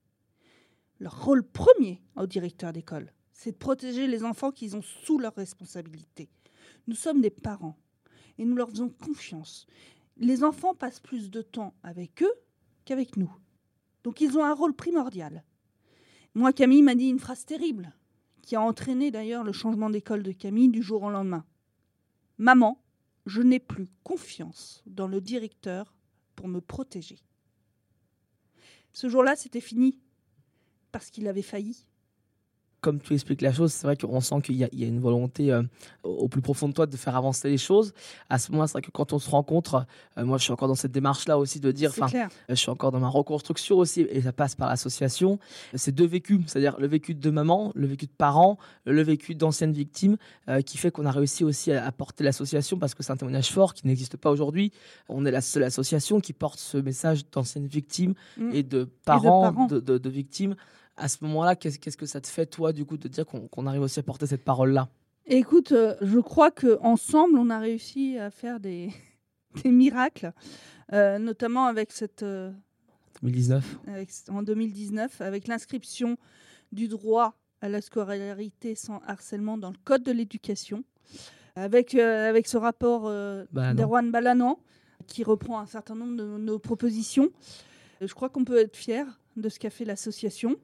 Leur 1.00 1.24
rôle 1.24 1.42
premier 1.42 2.02
au 2.16 2.26
directeur 2.26 2.72
d'école, 2.74 3.12
c'est 3.40 3.52
de 3.52 3.56
protéger 3.56 4.06
les 4.06 4.22
enfants 4.22 4.52
qu'ils 4.52 4.76
ont 4.76 4.82
sous 4.82 5.18
leur 5.18 5.34
responsabilité. 5.34 6.28
Nous 6.86 6.94
sommes 6.94 7.22
des 7.22 7.30
parents 7.30 7.78
et 8.36 8.44
nous 8.44 8.54
leur 8.54 8.68
faisons 8.68 8.90
confiance. 8.90 9.66
Les 10.18 10.44
enfants 10.44 10.74
passent 10.74 11.00
plus 11.00 11.30
de 11.30 11.40
temps 11.40 11.72
avec 11.82 12.22
eux 12.22 12.34
qu'avec 12.84 13.16
nous. 13.16 13.34
Donc 14.04 14.20
ils 14.20 14.36
ont 14.36 14.44
un 14.44 14.52
rôle 14.52 14.74
primordial. 14.74 15.42
Moi, 16.34 16.52
Camille 16.52 16.82
m'a 16.82 16.94
dit 16.94 17.08
une 17.08 17.18
phrase 17.18 17.46
terrible 17.46 17.94
qui 18.42 18.56
a 18.56 18.60
entraîné 18.60 19.10
d'ailleurs 19.10 19.42
le 19.42 19.52
changement 19.52 19.88
d'école 19.88 20.22
de 20.22 20.32
Camille 20.32 20.68
du 20.68 20.82
jour 20.82 21.04
au 21.04 21.10
lendemain. 21.10 21.46
Maman, 22.36 22.84
je 23.24 23.40
n'ai 23.40 23.58
plus 23.58 23.88
confiance 24.02 24.82
dans 24.84 25.08
le 25.08 25.22
directeur 25.22 25.94
pour 26.36 26.46
me 26.46 26.60
protéger. 26.60 27.20
Ce 28.92 29.08
jour-là, 29.08 29.34
c'était 29.34 29.62
fini 29.62 29.98
parce 30.92 31.08
qu'il 31.08 31.26
avait 31.26 31.40
failli. 31.40 31.86
Comme 32.80 32.98
tu 33.00 33.12
expliques 33.14 33.42
la 33.42 33.52
chose, 33.52 33.72
c'est 33.72 33.86
vrai 33.86 33.96
qu'on 33.96 34.20
sent 34.20 34.40
qu'il 34.42 34.56
y, 34.56 34.64
a- 34.64 34.68
il 34.72 34.80
y 34.80 34.84
a 34.84 34.86
une 34.86 35.00
volonté 35.00 35.52
euh, 35.52 35.62
au 36.02 36.28
plus 36.28 36.40
profond 36.40 36.68
de 36.68 36.72
toi 36.72 36.86
de 36.86 36.96
faire 36.96 37.14
avancer 37.16 37.50
les 37.50 37.58
choses. 37.58 37.92
À 38.30 38.38
ce 38.38 38.50
moment-là, 38.52 38.68
c'est 38.68 38.72
vrai 38.72 38.82
que 38.82 38.90
quand 38.90 39.12
on 39.12 39.18
se 39.18 39.28
rencontre, 39.28 39.86
euh, 40.16 40.24
moi 40.24 40.38
je 40.38 40.44
suis 40.44 40.52
encore 40.52 40.68
dans 40.68 40.74
cette 40.74 40.92
démarche-là 40.92 41.36
aussi 41.38 41.60
de 41.60 41.70
dire, 41.72 41.90
enfin, 41.90 42.06
clair. 42.08 42.28
je 42.48 42.54
suis 42.54 42.70
encore 42.70 42.90
dans 42.90 43.00
ma 43.00 43.08
reconstruction 43.08 43.76
aussi, 43.76 44.00
et 44.02 44.22
ça 44.22 44.32
passe 44.32 44.54
par 44.54 44.68
l'association. 44.68 45.38
C'est 45.74 45.92
deux 45.94 46.06
vécus, 46.06 46.40
c'est-à-dire 46.46 46.76
le 46.78 46.86
vécu 46.86 47.14
de 47.14 47.30
maman, 47.30 47.70
le 47.74 47.86
vécu 47.86 48.06
de 48.06 48.12
parents, 48.16 48.56
le 48.86 49.02
vécu 49.02 49.34
d'anciennes 49.34 49.72
victimes, 49.72 50.16
euh, 50.48 50.62
qui 50.62 50.78
fait 50.78 50.90
qu'on 50.90 51.04
a 51.06 51.10
réussi 51.10 51.44
aussi 51.44 51.72
à, 51.72 51.92
porter 51.92 52.24
l'association 52.24 52.78
parce 52.78 52.94
que 52.94 53.02
c'est 53.02 53.12
un 53.12 53.16
témoignage 53.16 53.50
fort 53.52 53.74
qui 53.74 53.86
n'existe 53.86 54.16
pas 54.16 54.30
aujourd'hui. 54.30 54.72
On 55.08 55.26
est 55.26 55.30
la 55.30 55.42
seule 55.42 55.64
association 55.64 56.20
qui 56.20 56.32
porte 56.32 56.58
ce 56.58 56.78
message 56.78 57.28
d'anciennes 57.30 57.66
victimes 57.66 58.14
Mm. 58.38 58.50
et 58.54 58.62
de 58.62 58.84
parents, 59.04 59.52
parents. 59.52 59.66
de, 59.66 59.80
de- 59.80 59.98
de 59.98 60.08
victimes. 60.10 60.54
À 61.00 61.08
ce 61.08 61.24
moment-là, 61.24 61.56
qu'est-ce 61.56 61.96
que 61.96 62.04
ça 62.06 62.20
te 62.20 62.26
fait, 62.26 62.44
toi, 62.44 62.72
du 62.74 62.84
coup, 62.84 62.98
de 62.98 63.08
dire 63.08 63.24
qu'on 63.24 63.66
arrive 63.66 63.80
aussi 63.80 63.98
à 64.00 64.02
porter 64.02 64.26
cette 64.26 64.44
parole-là? 64.44 64.88
Écoute, 65.24 65.72
euh, 65.72 65.94
je 66.02 66.18
crois 66.18 66.50
que 66.50 66.78
ensemble, 66.82 67.38
on 67.38 67.48
a 67.48 67.58
réussi 67.58 68.18
à 68.18 68.30
faire 68.30 68.60
des, 68.60 68.90
des 69.64 69.70
miracles, 69.70 70.32
euh, 70.92 71.18
notamment 71.18 71.64
avec 71.66 71.90
cette, 71.92 72.22
euh, 72.22 72.50
2019 73.22 73.78
avec- 73.86 74.10
en 74.28 74.42
2019, 74.42 75.20
avec 75.22 75.48
l'inscription 75.48 76.18
du 76.72 76.86
droit 76.88 77.34
à 77.62 77.68
la 77.70 77.80
scolarité 77.80 78.74
sans 78.74 79.00
harcèlement 79.06 79.56
dans 79.56 79.70
le 79.70 79.76
Code 79.84 80.02
de 80.02 80.12
l'éducation, 80.12 80.84
avec, 81.56 81.94
euh, 81.94 82.28
avec 82.28 82.46
ce 82.46 82.56
rapport 82.58 83.02
Bah, 83.52 83.72
d'Erwan 83.74 84.10
Balanan, 84.10 84.58
qui 85.06 85.24
reprend 85.24 85.60
un 85.60 85.66
certain 85.66 85.94
nombre 85.94 86.16
de 86.16 86.24
nos 86.38 86.58
propositions. 86.58 87.30
Je 88.00 88.12
crois 88.14 88.28
qu'on 88.28 88.44
peut 88.44 88.58
être 88.58 88.76
fier 88.76 89.19
de 89.36 89.48
ce 89.48 89.58
qu'a 89.58 89.70
fait 89.70 89.84
l'association. 89.84 90.56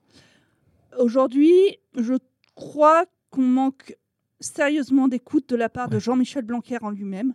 Aujourd'hui, 0.98 1.78
je 1.94 2.14
crois 2.54 3.04
qu'on 3.30 3.42
manque 3.42 3.96
sérieusement 4.40 5.08
d'écoute 5.08 5.48
de 5.48 5.56
la 5.56 5.68
part 5.68 5.88
de. 5.88 5.98
Jean-Michel 5.98 6.44
Blanquer 6.44 6.78
en 6.82 6.90
lui-même. 6.90 7.34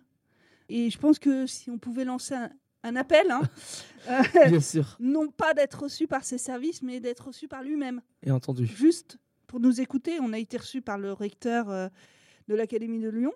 Et 0.69 0.89
je 0.89 0.97
pense 0.97 1.19
que 1.19 1.45
si 1.47 1.69
on 1.69 1.77
pouvait 1.77 2.05
lancer 2.05 2.33
un, 2.33 2.49
un 2.83 2.95
appel, 2.95 3.29
hein, 3.29 3.41
euh, 4.09 4.49
Bien 4.49 4.59
sûr. 4.61 4.95
non 4.99 5.27
pas 5.29 5.53
d'être 5.53 5.83
reçu 5.83 6.07
par 6.07 6.23
ses 6.23 6.37
services, 6.37 6.81
mais 6.81 6.99
d'être 6.99 7.27
reçu 7.27 7.47
par 7.47 7.63
lui-même. 7.63 8.01
Et 8.23 8.31
entendu. 8.31 8.65
Juste 8.65 9.17
pour 9.47 9.59
nous 9.59 9.81
écouter, 9.81 10.19
on 10.21 10.31
a 10.33 10.39
été 10.39 10.57
reçu 10.57 10.81
par 10.81 10.97
le 10.97 11.11
recteur 11.11 11.69
euh, 11.69 11.89
de 12.47 12.55
l'Académie 12.55 12.99
de 12.99 13.09
Lyon 13.09 13.33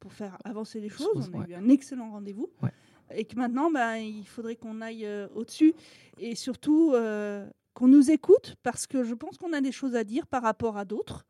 pour 0.00 0.12
faire 0.12 0.38
avancer 0.44 0.80
les 0.80 0.88
choses. 0.88 1.06
Chose, 1.12 1.30
On 1.34 1.38
a 1.40 1.44
ouais. 1.44 1.50
eu 1.50 1.54
un 1.54 1.68
excellent 1.68 2.10
rendez-vous. 2.10 2.50
Ouais. 2.62 2.72
Et 3.14 3.24
que 3.24 3.36
maintenant, 3.36 3.70
bah, 3.70 3.98
il 3.98 4.26
faudrait 4.26 4.56
qu'on 4.56 4.80
aille 4.80 5.06
euh, 5.06 5.28
au-dessus 5.34 5.74
et 6.18 6.34
surtout 6.34 6.92
euh, 6.94 7.48
qu'on 7.74 7.88
nous 7.88 8.10
écoute 8.10 8.56
parce 8.62 8.86
que 8.86 9.04
je 9.04 9.14
pense 9.14 9.38
qu'on 9.38 9.52
a 9.52 9.60
des 9.60 9.72
choses 9.72 9.94
à 9.94 10.04
dire 10.04 10.26
par 10.26 10.42
rapport 10.42 10.76
à 10.76 10.84
d'autres. 10.84 11.24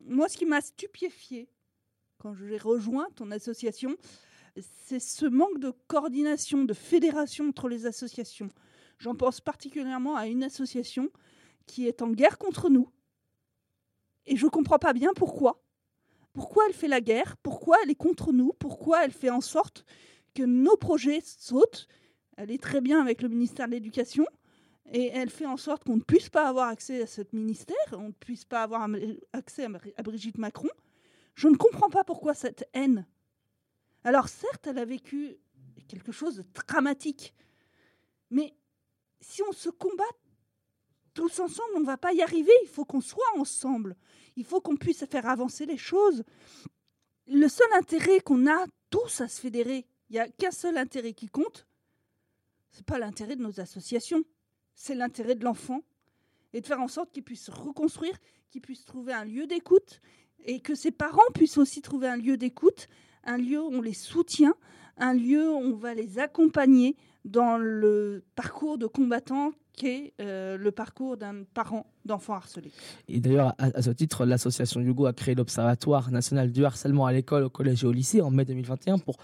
Moi, 0.00 0.28
ce 0.28 0.36
qui 0.36 0.46
m'a 0.46 0.60
stupéfié 0.60 1.48
quand 2.18 2.34
j'ai 2.34 2.58
rejoint 2.58 3.08
ton 3.16 3.30
association, 3.30 3.96
c'est 4.84 5.00
ce 5.00 5.26
manque 5.26 5.58
de 5.58 5.72
coordination, 5.88 6.64
de 6.64 6.74
fédération 6.74 7.48
entre 7.48 7.68
les 7.68 7.86
associations. 7.86 8.48
J'en 8.98 9.14
pense 9.14 9.40
particulièrement 9.40 10.16
à 10.16 10.26
une 10.26 10.42
association 10.42 11.10
qui 11.66 11.86
est 11.86 12.02
en 12.02 12.10
guerre 12.10 12.38
contre 12.38 12.68
nous. 12.68 12.88
Et 14.26 14.36
je 14.36 14.44
ne 14.44 14.50
comprends 14.50 14.78
pas 14.78 14.92
bien 14.92 15.12
pourquoi. 15.14 15.62
Pourquoi 16.32 16.64
elle 16.68 16.74
fait 16.74 16.88
la 16.88 17.00
guerre? 17.00 17.36
Pourquoi 17.38 17.78
elle 17.82 17.90
est 17.90 17.94
contre 17.94 18.32
nous? 18.32 18.52
Pourquoi 18.58 19.04
elle 19.04 19.12
fait 19.12 19.30
en 19.30 19.40
sorte 19.40 19.84
que 20.34 20.42
nos 20.42 20.76
projets 20.76 21.20
sautent 21.22 21.88
Elle 22.36 22.50
est 22.50 22.62
très 22.62 22.80
bien 22.80 23.00
avec 23.00 23.22
le 23.22 23.28
ministère 23.28 23.66
de 23.66 23.72
l'Éducation. 23.72 24.26
Et 24.92 25.06
elle 25.08 25.30
fait 25.30 25.46
en 25.46 25.56
sorte 25.56 25.84
qu'on 25.84 25.96
ne 25.96 26.02
puisse 26.02 26.30
pas 26.30 26.48
avoir 26.48 26.68
accès 26.68 27.02
à 27.02 27.06
ce 27.06 27.22
ministère, 27.32 27.76
on 27.92 28.08
ne 28.08 28.12
puisse 28.12 28.44
pas 28.44 28.62
avoir 28.62 28.88
accès 29.32 29.64
à 29.64 30.02
Brigitte 30.02 30.38
Macron. 30.38 30.70
Je 31.34 31.46
ne 31.48 31.56
comprends 31.56 31.90
pas 31.90 32.02
pourquoi 32.02 32.34
cette 32.34 32.68
haine. 32.72 33.06
Alors 34.02 34.28
certes, 34.28 34.66
elle 34.66 34.78
a 34.78 34.84
vécu 34.84 35.36
quelque 35.86 36.10
chose 36.10 36.38
de 36.38 36.44
dramatique, 36.66 37.34
mais 38.30 38.54
si 39.20 39.42
on 39.42 39.52
se 39.52 39.68
combat 39.68 40.02
tous 41.14 41.40
ensemble, 41.40 41.70
on 41.76 41.80
ne 41.80 41.86
va 41.86 41.96
pas 41.96 42.12
y 42.12 42.22
arriver. 42.22 42.52
Il 42.62 42.68
faut 42.68 42.84
qu'on 42.84 43.00
soit 43.00 43.22
ensemble. 43.36 43.96
Il 44.36 44.44
faut 44.44 44.60
qu'on 44.60 44.76
puisse 44.76 45.04
faire 45.06 45.26
avancer 45.26 45.66
les 45.66 45.76
choses. 45.76 46.24
Le 47.26 47.48
seul 47.48 47.68
intérêt 47.74 48.20
qu'on 48.20 48.48
a 48.48 48.66
tous 48.90 49.20
à 49.20 49.28
se 49.28 49.40
fédérer, 49.40 49.86
il 50.10 50.14
n'y 50.14 50.18
a 50.18 50.28
qu'un 50.28 50.50
seul 50.50 50.76
intérêt 50.76 51.12
qui 51.12 51.28
compte. 51.28 51.66
C'est 52.70 52.84
pas 52.84 52.98
l'intérêt 52.98 53.36
de 53.36 53.42
nos 53.42 53.60
associations, 53.60 54.22
c'est 54.74 54.94
l'intérêt 54.94 55.34
de 55.34 55.44
l'enfant. 55.44 55.82
Et 56.52 56.60
de 56.60 56.66
faire 56.66 56.80
en 56.80 56.88
sorte 56.88 57.12
qu'il 57.12 57.22
puisse 57.22 57.44
se 57.44 57.52
reconstruire, 57.52 58.16
qu'il 58.50 58.60
puisse 58.60 58.84
trouver 58.84 59.12
un 59.12 59.24
lieu 59.24 59.46
d'écoute. 59.46 60.00
Et 60.44 60.58
que 60.58 60.74
ses 60.74 60.90
parents 60.90 61.22
puissent 61.32 61.58
aussi 61.58 61.80
trouver 61.80 62.08
un 62.08 62.16
lieu 62.16 62.36
d'écoute, 62.36 62.88
un 63.24 63.38
lieu 63.38 63.60
où 63.62 63.68
on 63.72 63.80
les 63.80 63.94
soutient, 63.94 64.54
un 64.96 65.14
lieu 65.14 65.48
où 65.48 65.58
on 65.58 65.74
va 65.74 65.94
les 65.94 66.18
accompagner 66.18 66.96
dans 67.24 67.56
le 67.56 68.24
parcours 68.34 68.78
de 68.78 68.86
combattant 68.86 69.52
qu'est 69.74 70.14
euh, 70.20 70.56
le 70.56 70.72
parcours 70.72 71.16
d'un 71.16 71.44
parent 71.44 71.86
d'enfant 72.04 72.34
harcelé. 72.34 72.72
Et 73.08 73.20
d'ailleurs, 73.20 73.54
à, 73.58 73.66
à 73.66 73.82
ce 73.82 73.90
titre, 73.90 74.26
l'association 74.26 74.80
Hugo 74.80 75.06
a 75.06 75.12
créé 75.12 75.34
l'Observatoire 75.34 76.10
national 76.10 76.50
du 76.50 76.64
harcèlement 76.64 77.06
à 77.06 77.12
l'école, 77.12 77.44
au 77.44 77.50
collège 77.50 77.84
et 77.84 77.86
au 77.86 77.92
lycée 77.92 78.20
en 78.20 78.30
mai 78.30 78.44
2021 78.44 78.98
pour 78.98 79.18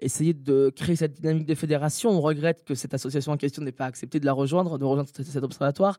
essayer 0.00 0.32
de 0.34 0.70
créer 0.74 0.96
cette 0.96 1.20
dynamique 1.20 1.46
de 1.46 1.54
fédération. 1.54 2.10
On 2.10 2.20
regrette 2.20 2.64
que 2.64 2.74
cette 2.74 2.94
association 2.94 3.32
en 3.32 3.36
question 3.36 3.62
n'ait 3.62 3.72
pas 3.72 3.86
accepté 3.86 4.20
de 4.20 4.26
la 4.26 4.32
rejoindre, 4.32 4.78
de 4.78 4.84
rejoindre 4.84 5.10
cet- 5.12 5.42
observatoire. 5.42 5.98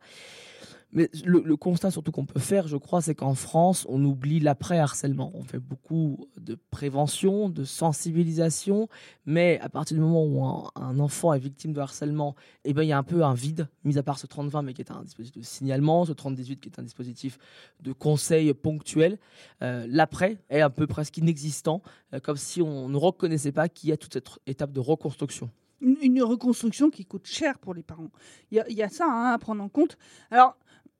Mais 0.91 1.09
le, 1.23 1.55
constat 1.55 1.91
surtout 1.91 2.11
qu'on 2.11 2.25
peut 2.25 2.39
faire, 2.39 2.67
je 2.67 2.75
crois, 2.75 3.01
c'est 3.01 3.13
qu'en 3.13 3.35
France, 3.35 3.85
on 3.89 4.03
oublie 4.03 4.39
l'après-harcèlement. 4.39 5.31
On 5.35 5.43
fait 5.43 5.59
beaucoup 5.59 6.27
de 6.39 6.57
prévention, 6.71 7.47
de 7.49 7.63
sensibilisation, 7.63 8.89
mais 9.27 9.59
à 9.61 9.69
partir 9.69 9.95
du 9.95 10.01
moment 10.01 10.25
où 10.25 10.43
un, 10.43 10.99
enfant 10.99 11.33
est 11.33 11.39
victime 11.39 11.73
de 11.73 11.79
harcèlement, 11.79 12.35
eh 12.65 12.73
ben, 12.73 12.81
il 12.81 12.87
y 12.87 12.91
a 12.91 12.97
un 12.97 13.03
peu 13.03 13.23
un 13.23 13.35
vide, 13.35 13.67
mis 13.83 13.99
à 13.99 14.03
part 14.03 14.17
ce 14.17 14.25
30-20, 14.25 14.63
mais 14.63 14.73
qui 14.73 14.81
est 14.81 14.91
un 14.91 15.03
dispositif 15.03 15.41
de 15.41 15.45
signalement, 15.45 16.05
ce 16.05 16.11
30-18 16.11 16.59
qui 16.59 16.69
est 16.69 16.79
un 16.79 16.83
dispositif 16.83 17.37
de 17.81 17.91
conseil 17.91 18.51
ponctuel. 18.55 19.19
Euh, 19.61 19.85
L'après 19.87 20.39
est 20.49 20.61
un 20.61 20.71
peu 20.71 20.87
presque 20.87 21.17
inexistant, 21.17 21.83
euh, 22.13 22.19
comme 22.19 22.37
si 22.37 22.63
on 22.63 22.89
ne 22.89 22.97
reconnaissait 22.97 23.51
pas 23.51 23.69
qu'il 23.69 23.89
y 23.89 23.91
a 23.91 23.97
toute 23.97 24.13
cette 24.13 24.29
étape 24.47 24.71
de 24.71 24.79
reconstruction. 24.79 25.51
Une, 25.81 26.21
reconstruction 26.23 26.89
qui 26.89 27.05
coûte 27.05 27.25
cher 27.25 27.57
pour 27.59 27.73
les 27.73 27.83
parents. 27.83 28.09
Il 28.51 28.57
y 28.57 28.59
a, 28.59 28.67
il 28.69 28.75
y 28.75 28.83
a 28.83 28.89
ça 28.89 29.05
hein, 29.05 29.33
à 29.33 29.37
prendre 29.37 29.63
en 29.63 29.69
compte. 29.69 29.97
Alors, 30.29 30.57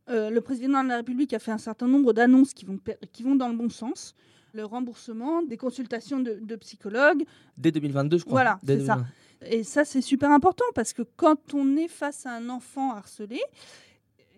euh, 0.10 0.30
le 0.30 0.42
président 0.42 0.84
de 0.84 0.90
la 0.90 0.98
République 0.98 1.34
a 1.34 1.40
fait 1.40 1.52
un 1.52 1.58
certain 1.58 1.88
nombre 1.88 2.14
d'annonces 2.14 2.54
qui 2.54 2.66
vont, 2.66 2.80
qui 3.12 3.24
vont 3.24 3.36
dans 3.36 3.48
le 3.50 3.56
bon 3.56 3.70
sens. 3.70 4.16
Le 4.54 4.66
remboursement 4.66 5.44
des 5.44 5.58
consultations 5.58 6.20
de, 6.20 6.40
de 6.42 6.56
psychologues. 6.56 7.24
Dès 7.58 7.72
2022, 7.72 8.18
je 8.18 8.24
crois. 8.26 8.32
Voilà, 8.34 8.60
c'est 8.66 8.86
ça. 8.86 8.96
2022. 9.42 9.56
Et 9.56 9.64
ça, 9.64 9.86
c'est 9.86 10.02
super 10.02 10.32
important 10.32 10.66
parce 10.76 10.92
que 10.94 11.04
quand 11.16 11.54
on 11.54 11.78
est 11.78 11.88
face 11.88 12.26
à 12.26 12.32
un 12.32 12.50
enfant 12.50 12.94
harcelé, 12.94 13.40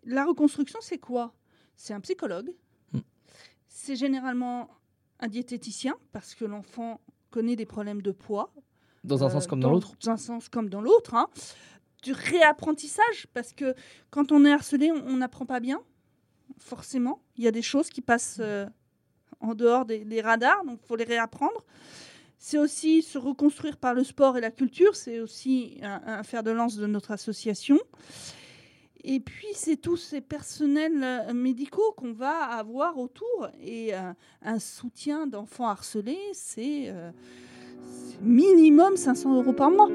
la 0.06 0.26
reconstruction, 0.26 0.80
c'est 0.82 0.98
quoi? 0.98 1.34
C'est 1.76 1.94
un 1.94 2.00
psychologue. 2.02 2.52
Mm. 2.94 3.00
C'est 3.68 3.96
généralement 3.96 4.70
un 5.20 5.28
diététicien 5.28 5.96
parce 6.12 6.36
que 6.36 6.46
l'enfant 6.46 7.00
connaît 7.30 7.56
des 7.56 7.66
problèmes 7.66 8.02
de 8.02 8.12
poids. 8.12 8.54
Dans 9.04 9.24
un 9.24 9.28
Euh, 9.28 9.30
sens 9.32 9.48
comme 9.48 9.62
dans 9.62 9.72
l'autre. 9.72 9.94
Dans 10.04 10.12
un 10.12 10.18
sens 10.18 10.50
comme 10.50 10.70
dans 10.70 10.82
l'autre. 10.82 11.16
hein. 11.16 11.28
Du 12.02 12.14
réapprentissage, 12.14 13.28
parce 13.34 13.54
que 13.54 13.76
quand 14.10 14.32
on 14.32 14.44
est 14.44 14.52
harcelé, 14.52 14.92
on 14.92 15.18
n'apprend 15.18 15.46
pas 15.46 15.60
bien, 15.60 15.82
forcément. 16.58 17.22
Il 17.38 17.44
y 17.44 17.48
a 17.48 17.52
des 17.52 17.62
choses 17.62 17.90
qui 17.90 18.02
passent 18.02 18.40
euh, 18.40 18.66
en 19.40 19.54
dehors 19.54 19.86
des, 19.86 20.22
radars, 20.22 20.64
donc 20.66 20.80
il 20.84 20.88
faut 20.88 20.96
les 20.96 21.04
réapprendre. 21.04 21.64
C'est 22.40 22.58
aussi 22.58 23.04
se 23.04 23.20
reconstruire 23.20 23.78
par 23.78 23.94
le 23.94 24.04
sport 24.04 24.36
et 24.36 24.42
la 24.42 24.50
culture, 24.50 24.96
c'est 24.96 25.20
aussi 25.20 25.78
un, 25.84 26.02
un 26.08 26.24
fer 26.24 26.42
de 26.42 26.50
lance 26.50 26.76
de 26.76 26.88
notre 26.88 27.12
association. 27.12 27.78
Et 29.04 29.20
puis, 29.20 29.48
c'est 29.54 29.78
tous 29.78 29.98
ces 29.98 30.22
personnels 30.22 31.04
euh, 31.04 31.34
médicaux 31.34 31.94
qu'on 31.98 32.14
va 32.14 32.46
avoir 32.46 32.98
autour. 32.98 33.48
Et 33.64 33.94
euh, 33.94 34.14
un 34.42 34.58
soutien 34.58 35.28
d'enfants 35.28 35.68
harcelés, 35.68 36.20
c'est 36.34 36.92
minimum 38.22 38.98
500 38.98 39.36
euros 39.36 39.54
par 39.54 39.70
mois. 39.70 39.90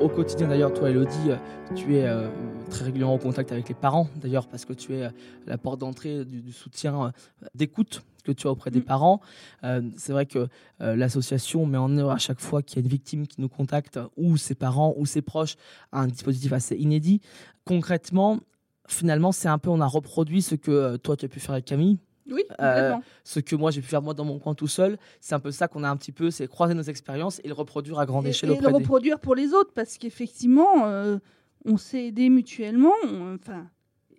Au 0.00 0.08
quotidien, 0.08 0.48
d'ailleurs, 0.48 0.72
toi, 0.72 0.90
Elodie, 0.90 1.30
tu 1.74 1.96
es 1.96 2.06
euh, 2.06 2.28
très 2.70 2.84
régulièrement 2.86 3.14
en 3.14 3.18
contact 3.18 3.52
avec 3.52 3.68
les 3.68 3.74
parents, 3.74 4.08
d'ailleurs, 4.16 4.48
parce 4.48 4.64
que 4.64 4.72
tu 4.72 4.94
es 4.94 5.04
euh, 5.04 5.10
la 5.46 5.58
porte 5.58 5.80
d'entrée 5.80 6.24
du, 6.24 6.40
du 6.40 6.52
soutien 6.52 7.06
euh, 7.06 7.10
d'écoute 7.54 8.02
que 8.24 8.32
tu 8.32 8.46
as 8.46 8.50
auprès 8.50 8.70
des 8.70 8.80
Mm. 8.80 8.84
parents. 8.84 9.20
Euh, 9.64 9.82
c'est 9.96 10.12
vrai 10.12 10.26
que 10.26 10.48
euh, 10.80 10.96
l'association 10.96 11.66
met 11.66 11.78
en 11.78 11.96
œuvre 11.96 12.10
à 12.10 12.18
chaque 12.18 12.40
fois 12.40 12.62
qu'il 12.62 12.78
y 12.78 12.80
a 12.80 12.82
une 12.84 12.90
victime 12.90 13.26
qui 13.26 13.40
nous 13.40 13.48
contacte, 13.48 13.98
ou 14.16 14.36
ses 14.36 14.54
parents, 14.54 14.94
ou 14.96 15.06
ses 15.06 15.22
proches, 15.22 15.56
un 15.92 16.06
dispositif 16.06 16.52
assez 16.52 16.76
inédit. 16.76 17.20
Concrètement, 17.64 18.40
finalement, 18.88 19.32
c'est 19.32 19.48
un 19.48 19.58
peu, 19.58 19.70
on 19.70 19.80
a 19.80 19.86
reproduit 19.86 20.42
ce 20.42 20.54
que 20.54 20.70
euh, 20.70 20.96
toi, 20.98 21.16
tu 21.16 21.24
as 21.24 21.28
pu 21.28 21.40
faire 21.40 21.52
avec 21.52 21.64
Camille, 21.64 21.98
Oui, 22.30 22.42
Euh, 22.60 22.94
ce 23.24 23.40
que 23.40 23.54
moi 23.56 23.70
j'ai 23.70 23.80
pu 23.80 23.86
faire 23.88 24.02
moi 24.02 24.14
dans 24.14 24.24
mon 24.24 24.38
coin 24.38 24.54
tout 24.54 24.66
seul. 24.66 24.98
C'est 25.20 25.34
un 25.34 25.40
peu 25.40 25.50
ça 25.52 25.68
qu'on 25.68 25.84
a 25.84 25.88
un 25.88 25.96
petit 25.96 26.12
peu, 26.12 26.30
c'est 26.30 26.46
croiser 26.48 26.74
nos 26.74 26.82
expériences 26.82 27.40
et 27.44 27.48
le 27.48 27.54
reproduire 27.54 27.98
à 27.98 28.06
grande 28.06 28.26
et, 28.26 28.30
échelle 28.30 28.50
et 28.50 28.54
le 28.56 28.66
des. 28.66 28.74
reproduire 28.74 29.20
pour 29.20 29.34
les 29.34 29.52
autres, 29.54 29.72
parce 29.74 29.96
qu'effectivement, 29.98 30.86
euh, 30.86 31.18
on 31.64 31.76
s'est 31.76 32.06
aidé 32.06 32.28
mutuellement, 32.30 32.92
enfin, 33.34 33.66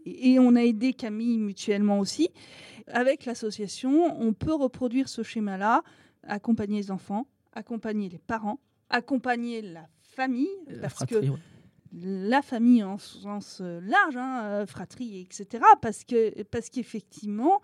et, 0.05 0.33
et 0.33 0.39
on 0.39 0.55
a 0.55 0.61
aidé 0.61 0.93
Camille 0.93 1.37
mutuellement 1.37 1.99
aussi. 1.99 2.29
Avec 2.87 3.25
l'association, 3.25 4.19
on 4.19 4.33
peut 4.33 4.53
reproduire 4.55 5.09
ce 5.09 5.21
schéma-là, 5.21 5.83
accompagner 6.23 6.77
les 6.81 6.91
enfants, 6.91 7.27
accompagner 7.53 8.09
les 8.09 8.17
parents, 8.17 8.59
accompagner 8.89 9.61
la 9.61 9.87
famille, 10.01 10.49
La 10.67 10.81
parce 10.81 10.93
fratrie, 10.95 11.27
que 11.27 11.31
ouais. 11.31 11.37
La 11.93 12.41
famille 12.41 12.83
en 12.83 12.97
sens 12.97 13.59
euh, 13.61 13.79
large, 13.81 14.17
hein, 14.17 14.43
euh, 14.43 14.65
fratrie, 14.65 15.21
etc. 15.21 15.63
Parce 15.81 16.03
que 16.03 16.43
parce 16.43 16.69
qu'effectivement, 16.69 17.61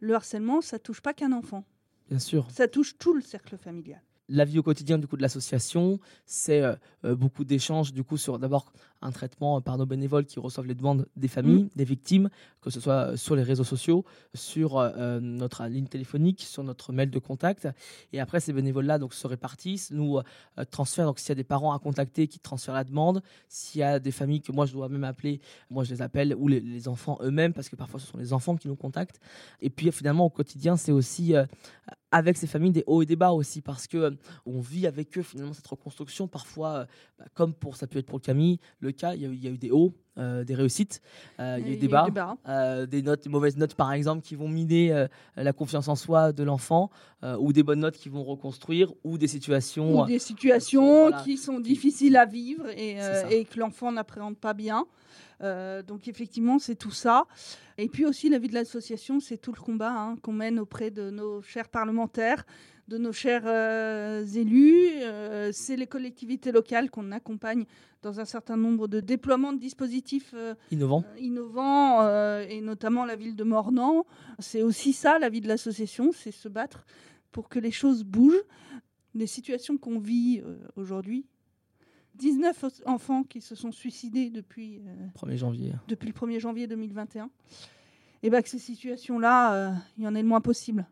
le 0.00 0.14
harcèlement, 0.14 0.60
ça 0.60 0.78
touche 0.78 1.00
pas 1.00 1.14
qu'un 1.14 1.32
enfant, 1.32 1.64
bien 2.08 2.18
sûr. 2.18 2.46
ça 2.50 2.68
touche 2.68 2.98
tout 2.98 3.14
le 3.14 3.22
cercle 3.22 3.56
familial. 3.56 4.02
la 4.28 4.44
vie 4.44 4.58
au 4.58 4.62
quotidien 4.62 4.98
du 4.98 5.06
coup 5.06 5.16
de 5.16 5.22
l'association, 5.22 5.98
c'est 6.26 6.62
euh, 6.62 6.74
euh, 7.04 7.14
beaucoup 7.14 7.44
d'échanges 7.44 7.92
du 7.92 8.04
coup 8.04 8.16
sur 8.16 8.38
d'abord 8.38 8.72
un 9.02 9.10
traitement 9.10 9.60
par 9.60 9.78
nos 9.78 9.86
bénévoles 9.86 10.24
qui 10.24 10.38
reçoivent 10.40 10.66
les 10.66 10.74
demandes 10.74 11.06
des 11.16 11.28
familles, 11.28 11.64
mmh. 11.64 11.70
des 11.76 11.84
victimes, 11.84 12.30
que 12.60 12.70
ce 12.70 12.80
soit 12.80 13.16
sur 13.16 13.36
les 13.36 13.42
réseaux 13.42 13.64
sociaux, 13.64 14.04
sur 14.34 14.80
notre 15.20 15.66
ligne 15.66 15.86
téléphonique, 15.86 16.42
sur 16.42 16.62
notre 16.62 16.92
mail 16.92 17.10
de 17.10 17.18
contact. 17.18 17.68
Et 18.12 18.20
après, 18.20 18.40
ces 18.40 18.52
bénévoles-là 18.52 18.98
donc 18.98 19.14
se 19.14 19.26
répartissent, 19.26 19.90
nous 19.90 20.20
transfèrent. 20.70 21.06
Donc, 21.06 21.18
s'il 21.18 21.30
y 21.30 21.32
a 21.32 21.36
des 21.36 21.44
parents 21.44 21.74
à 21.74 21.78
contacter 21.78 22.28
qui 22.28 22.38
transfèrent 22.38 22.74
la 22.74 22.84
demande, 22.84 23.22
s'il 23.48 23.80
y 23.80 23.84
a 23.84 23.98
des 23.98 24.12
familles 24.12 24.40
que 24.40 24.52
moi 24.52 24.66
je 24.66 24.72
dois 24.72 24.88
même 24.88 25.04
appeler, 25.04 25.40
moi 25.70 25.84
je 25.84 25.92
les 25.92 26.02
appelle, 26.02 26.34
ou 26.38 26.48
les, 26.48 26.60
les 26.60 26.88
enfants 26.88 27.18
eux-mêmes, 27.22 27.52
parce 27.52 27.68
que 27.68 27.76
parfois 27.76 28.00
ce 28.00 28.06
sont 28.06 28.18
les 28.18 28.32
enfants 28.32 28.56
qui 28.56 28.68
nous 28.68 28.76
contactent. 28.76 29.20
Et 29.60 29.70
puis 29.70 29.90
finalement, 29.90 30.26
au 30.26 30.30
quotidien, 30.30 30.76
c'est 30.76 30.92
aussi 30.92 31.34
avec 32.12 32.36
ces 32.36 32.46
familles 32.46 32.72
des 32.72 32.84
hauts 32.86 33.02
et 33.02 33.06
des 33.06 33.16
bas 33.16 33.32
aussi 33.32 33.62
parce 33.62 33.86
que 33.86 33.96
euh, 33.96 34.10
on 34.46 34.60
vit 34.60 34.86
avec 34.86 35.16
eux 35.18 35.22
finalement 35.22 35.54
cette 35.54 35.66
reconstruction 35.66 36.28
parfois 36.28 36.70
euh, 36.70 36.86
bah, 37.18 37.24
comme 37.34 37.54
pour 37.54 37.76
ça 37.76 37.86
peut 37.86 37.98
être 37.98 38.06
pour 38.06 38.20
Camille 38.20 38.60
le 38.80 38.91
cas 38.92 39.14
il 39.14 39.22
y 39.22 39.46
a, 39.46 39.50
eu 39.50 39.58
des 39.58 39.70
hauts 39.70 39.94
euh, 40.18 40.44
des 40.44 40.54
réussites 40.54 41.00
il 41.38 41.44
y 41.44 41.70
a 41.70 41.72
eu 41.72 41.76
des 41.76 41.88
bas, 41.88 42.06
des 42.86 43.02
notes 43.02 43.24
des 43.24 43.30
mauvaises 43.30 43.56
notes 43.56 43.74
par 43.74 43.92
exemple 43.92 44.22
qui 44.22 44.34
vont 44.34 44.48
miner 44.48 45.06
la 45.36 45.52
confiance 45.52 45.88
en 45.88 45.96
soi 45.96 46.32
de 46.32 46.42
l'enfant 46.42 46.90
ou 47.38 47.52
des 47.52 47.62
bonnes 47.62 47.80
notes 47.80 47.96
qui 47.96 48.08
vont 48.08 48.24
reconstruire 48.24 48.92
ou 49.04 49.18
des 49.18 49.28
situations 49.28 50.02
ou 50.02 50.06
des 50.06 50.18
situations 50.18 51.10
qui 51.24 51.36
sont 51.36 51.60
difficiles 51.60 52.16
à 52.16 52.26
vivre 52.26 52.68
et, 52.76 52.96
et 53.30 53.44
que 53.44 53.58
l'enfant 53.58 53.92
n'appréhende 53.92 54.36
pas 54.36 54.54
bien. 54.54 54.86
Euh, 55.42 55.82
donc 55.82 56.08
effectivement, 56.08 56.58
c'est 56.58 56.76
tout 56.76 56.90
ça. 56.90 57.26
Et 57.78 57.88
puis 57.88 58.06
aussi, 58.06 58.28
la 58.28 58.38
vie 58.38 58.48
de 58.48 58.54
l'association, 58.54 59.20
c'est 59.20 59.38
tout 59.38 59.52
le 59.52 59.60
combat 59.60 59.92
hein, 59.92 60.16
qu'on 60.22 60.32
mène 60.32 60.58
auprès 60.58 60.90
de 60.90 61.10
nos 61.10 61.42
chers 61.42 61.68
parlementaires, 61.68 62.44
de 62.88 62.98
nos 62.98 63.12
chers 63.12 63.42
euh, 63.46 64.24
élus. 64.26 64.88
Euh, 65.02 65.50
c'est 65.52 65.76
les 65.76 65.86
collectivités 65.86 66.52
locales 66.52 66.90
qu'on 66.90 67.12
accompagne 67.12 67.64
dans 68.02 68.20
un 68.20 68.24
certain 68.24 68.56
nombre 68.56 68.88
de 68.88 69.00
déploiements 69.00 69.52
de 69.52 69.58
dispositifs 69.58 70.34
innovants, 70.72 71.04
innovants 71.20 72.04
et 72.40 72.60
notamment 72.60 73.04
la 73.04 73.14
ville 73.14 73.36
de 73.36 73.44
Mornan. 73.44 74.04
C'est 74.40 74.62
aussi 74.62 74.92
ça, 74.92 75.20
la 75.20 75.28
vie 75.28 75.40
de 75.40 75.46
l'association, 75.46 76.10
c'est 76.12 76.32
se 76.32 76.48
battre 76.48 76.84
pour 77.30 77.48
que 77.48 77.60
les 77.60 77.70
choses 77.70 78.02
bougent. 78.02 78.42
Les 79.14 79.28
situations 79.28 79.76
qu'on 79.76 80.00
vit 80.00 80.42
aujourd'hui, 80.74 81.26
19 82.16 82.82
enfants 82.86 83.22
qui 83.22 83.40
se 83.40 83.54
sont 83.54 83.70
suicidés 83.70 84.30
depuis, 84.30 84.82
1er 85.14 85.36
janvier. 85.36 85.72
depuis 85.86 86.08
le 86.08 86.14
1er 86.14 86.40
janvier 86.40 86.66
2021. 86.66 87.30
Et 88.22 88.30
bien 88.30 88.40
que 88.40 88.48
ces 88.48 88.58
situations-là, 88.58 89.54
euh, 89.54 89.72
il 89.98 90.04
y 90.04 90.06
en 90.06 90.14
ait 90.14 90.22
le 90.22 90.28
moins 90.28 90.40
possible. 90.40 90.86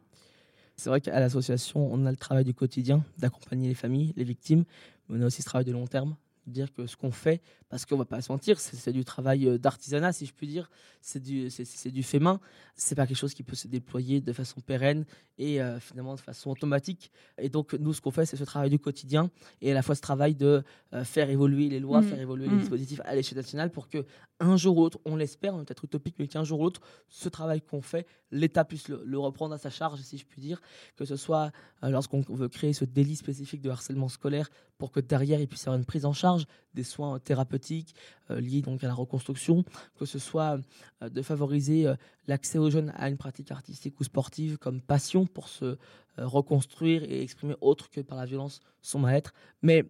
C'est 0.80 0.88
vrai 0.88 1.02
qu'à 1.02 1.20
l'association, 1.20 1.92
on 1.92 2.06
a 2.06 2.10
le 2.10 2.16
travail 2.16 2.42
du 2.42 2.54
quotidien 2.54 3.04
d'accompagner 3.18 3.68
les 3.68 3.74
familles, 3.74 4.14
les 4.16 4.24
victimes, 4.24 4.64
mais 5.08 5.18
on 5.18 5.22
a 5.22 5.26
aussi 5.26 5.42
ce 5.42 5.46
travail 5.46 5.66
de 5.66 5.72
long 5.72 5.86
terme 5.86 6.16
dire 6.46 6.72
que 6.72 6.86
ce 6.86 6.96
qu'on 6.96 7.10
fait, 7.10 7.42
parce 7.68 7.86
qu'on 7.86 7.96
va 7.96 8.04
pas 8.04 8.20
se 8.20 8.32
mentir, 8.32 8.58
c'est 8.60 8.92
du 8.92 9.04
travail 9.04 9.46
euh, 9.46 9.58
d'artisanat, 9.58 10.12
si 10.12 10.26
je 10.26 10.32
puis 10.32 10.46
dire, 10.46 10.70
c'est 11.00 11.22
du, 11.22 11.50
c'est 11.50 11.90
du 11.90 12.02
fait 12.02 12.18
main, 12.18 12.40
c'est 12.74 12.94
pas 12.94 13.06
quelque 13.06 13.16
chose 13.16 13.34
qui 13.34 13.42
peut 13.42 13.56
se 13.56 13.68
déployer 13.68 14.20
de 14.20 14.32
façon 14.32 14.60
pérenne 14.60 15.04
et 15.38 15.62
euh, 15.62 15.78
finalement 15.80 16.14
de 16.14 16.20
façon 16.20 16.50
automatique. 16.50 17.10
Et 17.38 17.48
donc, 17.48 17.74
nous, 17.74 17.92
ce 17.92 18.00
qu'on 18.00 18.10
fait, 18.10 18.26
c'est 18.26 18.36
ce 18.36 18.44
travail 18.44 18.70
du 18.70 18.78
quotidien 18.78 19.30
et 19.60 19.70
à 19.70 19.74
la 19.74 19.82
fois 19.82 19.94
ce 19.94 20.00
travail 20.00 20.34
de 20.34 20.62
euh, 20.92 21.04
faire 21.04 21.30
évoluer 21.30 21.68
les 21.68 21.80
lois, 21.80 22.00
mmh. 22.00 22.04
faire 22.04 22.20
évoluer 22.20 22.48
les 22.48 22.56
mmh. 22.56 22.60
dispositifs 22.60 23.00
à 23.04 23.14
l'échelle 23.14 23.38
nationale 23.38 23.70
pour 23.70 23.88
que 23.88 24.04
un 24.40 24.56
jour 24.56 24.76
ou 24.78 24.82
l'autre, 24.82 24.98
on 25.04 25.16
l'espère, 25.16 25.54
on 25.54 25.60
est 25.60 25.64
peut-être 25.64 25.84
utopique, 25.84 26.16
mais 26.18 26.26
qu'un 26.26 26.44
jour 26.44 26.60
ou 26.60 26.64
l'autre, 26.64 26.80
ce 27.08 27.28
travail 27.28 27.60
qu'on 27.60 27.82
fait, 27.82 28.06
l'État 28.30 28.64
puisse 28.64 28.88
le, 28.88 29.18
reprendre 29.18 29.54
à 29.54 29.58
sa 29.58 29.70
charge, 29.70 30.00
si 30.00 30.16
je 30.16 30.24
puis 30.24 30.40
dire, 30.40 30.62
que 30.96 31.04
ce 31.04 31.16
soit 31.16 31.52
lorsqu'on 31.82 32.20
veut 32.20 32.48
créer 32.48 32.72
ce 32.72 32.86
délit 32.86 33.16
spécifique 33.16 33.60
de 33.60 33.68
harcèlement 33.68 34.08
scolaire 34.08 34.48
pour 34.80 34.90
que 34.90 34.98
derrière 34.98 35.38
il 35.40 35.46
puisse 35.46 35.64
y 35.64 35.66
avoir 35.66 35.78
une 35.78 35.84
prise 35.84 36.06
en 36.06 36.14
charge 36.14 36.46
des 36.74 36.84
soins 36.84 37.18
thérapeutiques 37.18 37.94
euh, 38.30 38.40
liés 38.40 38.62
donc 38.62 38.82
à 38.84 38.86
la 38.86 38.94
reconstruction, 38.94 39.64
que 39.98 40.04
ce 40.04 40.18
soit 40.18 40.58
euh, 41.02 41.08
de 41.08 41.22
favoriser 41.22 41.86
euh, 41.86 41.94
l'accès 42.26 42.58
aux 42.58 42.70
jeunes 42.70 42.92
à 42.96 43.08
une 43.08 43.16
pratique 43.16 43.50
artistique 43.50 43.98
ou 44.00 44.04
sportive 44.04 44.58
comme 44.58 44.80
passion 44.80 45.26
pour 45.26 45.48
se 45.48 45.76
reconstruire 46.18 47.02
et 47.04 47.22
exprimer 47.22 47.54
autre 47.62 47.88
que 47.88 48.00
par 48.02 48.18
la 48.18 48.26
violence 48.26 48.60
son 48.82 48.98
mal-être. 48.98 49.32
Mais 49.62 49.84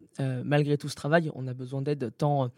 malgré 0.45 0.79
tout 0.79 0.89
ce 0.89 0.95
travail, 0.95 1.31
on 1.35 1.49
a 1.49 1.55
besoin 1.55 1.83
d'aide 1.83 2.13
tant 2.17 2.51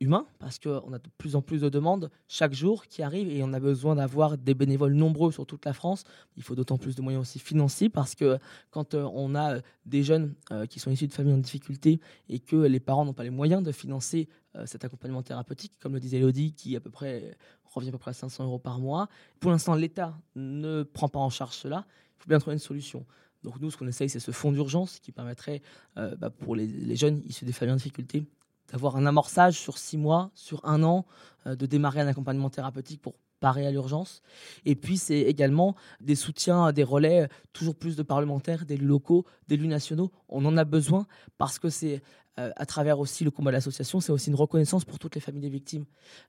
humain, 0.00 0.26
parce 0.38 0.58
qu'on 0.58 0.92
a 0.92 0.98
de 0.98 1.08
plus 1.18 1.34
en 1.34 1.42
plus 1.42 1.62
de 1.62 1.68
demandes 1.68 2.10
chaque 2.28 2.52
jour 2.52 2.86
qui 2.86 3.02
arrivent 3.02 3.28
et 3.28 3.42
on 3.42 3.52
a 3.52 3.58
besoin 3.58 3.96
d'avoir 3.96 4.38
des 4.38 4.54
bénévoles 4.54 4.92
nombreux 4.92 5.32
sur 5.32 5.44
toute 5.44 5.64
la 5.64 5.72
France. 5.72 6.04
Il 6.36 6.42
faut 6.42 6.54
d'autant 6.54 6.78
plus 6.78 6.94
de 6.94 7.02
moyens 7.02 7.22
aussi 7.22 7.40
financiers, 7.40 7.88
parce 7.88 8.14
que 8.14 8.38
quand 8.70 8.94
on 8.94 9.34
a 9.34 9.58
des 9.86 10.02
jeunes 10.02 10.34
qui 10.68 10.78
sont 10.78 10.90
issus 10.90 11.08
de 11.08 11.12
familles 11.12 11.34
en 11.34 11.38
difficulté 11.38 12.00
et 12.28 12.38
que 12.38 12.56
les 12.56 12.80
parents 12.80 13.04
n'ont 13.04 13.12
pas 13.12 13.24
les 13.24 13.30
moyens 13.30 13.33
de 13.34 13.72
financer 13.72 14.28
euh, 14.56 14.66
cet 14.66 14.84
accompagnement 14.84 15.22
thérapeutique, 15.22 15.72
comme 15.80 15.94
le 15.94 16.00
disait 16.00 16.18
Elodie, 16.18 16.52
qui 16.52 16.76
à 16.76 16.80
peu 16.80 16.90
près 16.90 17.36
revient 17.64 17.88
à 17.88 17.92
peu 17.92 17.98
près 17.98 18.10
à 18.10 18.14
500 18.14 18.44
euros 18.44 18.58
par 18.58 18.78
mois. 18.78 19.08
Pour 19.40 19.50
l'instant, 19.50 19.74
l'État 19.74 20.16
ne 20.36 20.82
prend 20.82 21.08
pas 21.08 21.18
en 21.18 21.30
charge 21.30 21.56
cela. 21.56 21.86
Il 22.18 22.22
faut 22.22 22.28
bien 22.28 22.38
trouver 22.38 22.54
une 22.54 22.60
solution. 22.60 23.04
Donc 23.42 23.60
nous, 23.60 23.70
ce 23.70 23.76
qu'on 23.76 23.88
essaye, 23.88 24.08
c'est 24.08 24.20
ce 24.20 24.30
fonds 24.30 24.52
d'urgence 24.52 25.00
qui 25.00 25.12
permettrait 25.12 25.60
euh, 25.98 26.16
bah, 26.16 26.30
pour 26.30 26.56
les, 26.56 26.96
jeunes 26.96 27.20
issus 27.26 27.44
des 27.44 27.52
familles 27.52 27.74
en 27.74 27.76
difficulté 27.76 28.24
d'avoir 28.72 28.96
un 28.96 29.04
amorçage 29.04 29.58
sur 29.58 29.76
six 29.76 29.98
mois, 29.98 30.30
sur 30.34 30.64
un 30.64 30.82
an, 30.82 31.04
euh, 31.46 31.54
de 31.54 31.66
démarrer 31.66 32.00
un 32.00 32.06
accompagnement 32.06 32.48
thérapeutique 32.48 33.02
pour 33.02 33.14
parer 33.40 33.66
à 33.66 33.70
l'urgence. 33.70 34.22
Et 34.64 34.74
puis, 34.74 34.96
c'est 34.96 35.20
également 35.20 35.76
des 36.00 36.14
soutiens, 36.14 36.72
des 36.72 36.82
relais, 36.82 37.28
toujours 37.52 37.74
plus 37.74 37.94
de 37.94 38.02
parlementaires, 38.02 38.64
d'élus 38.64 38.86
locaux, 38.86 39.26
d'élus 39.48 39.68
nationaux. 39.68 40.10
On 40.30 40.46
en 40.46 40.56
a 40.56 40.64
besoin 40.64 41.06
parce 41.36 41.58
que 41.58 41.68
c'est 41.68 42.02
euh, 42.38 42.50
à 42.56 42.66
travers 42.66 42.98
aussi 42.98 43.22
le 43.22 43.30
combat 43.30 43.52
de 43.52 43.56
l'association, 43.56 44.00
c'est 44.00 44.10
aussi 44.10 44.28
une 44.28 44.34
reconnaissance 44.34 44.84
pour 44.84 44.98
toutes 44.98 45.14
les 45.14 45.20
familles 45.20 45.42
des 45.42 45.48
victimes. 45.48 45.84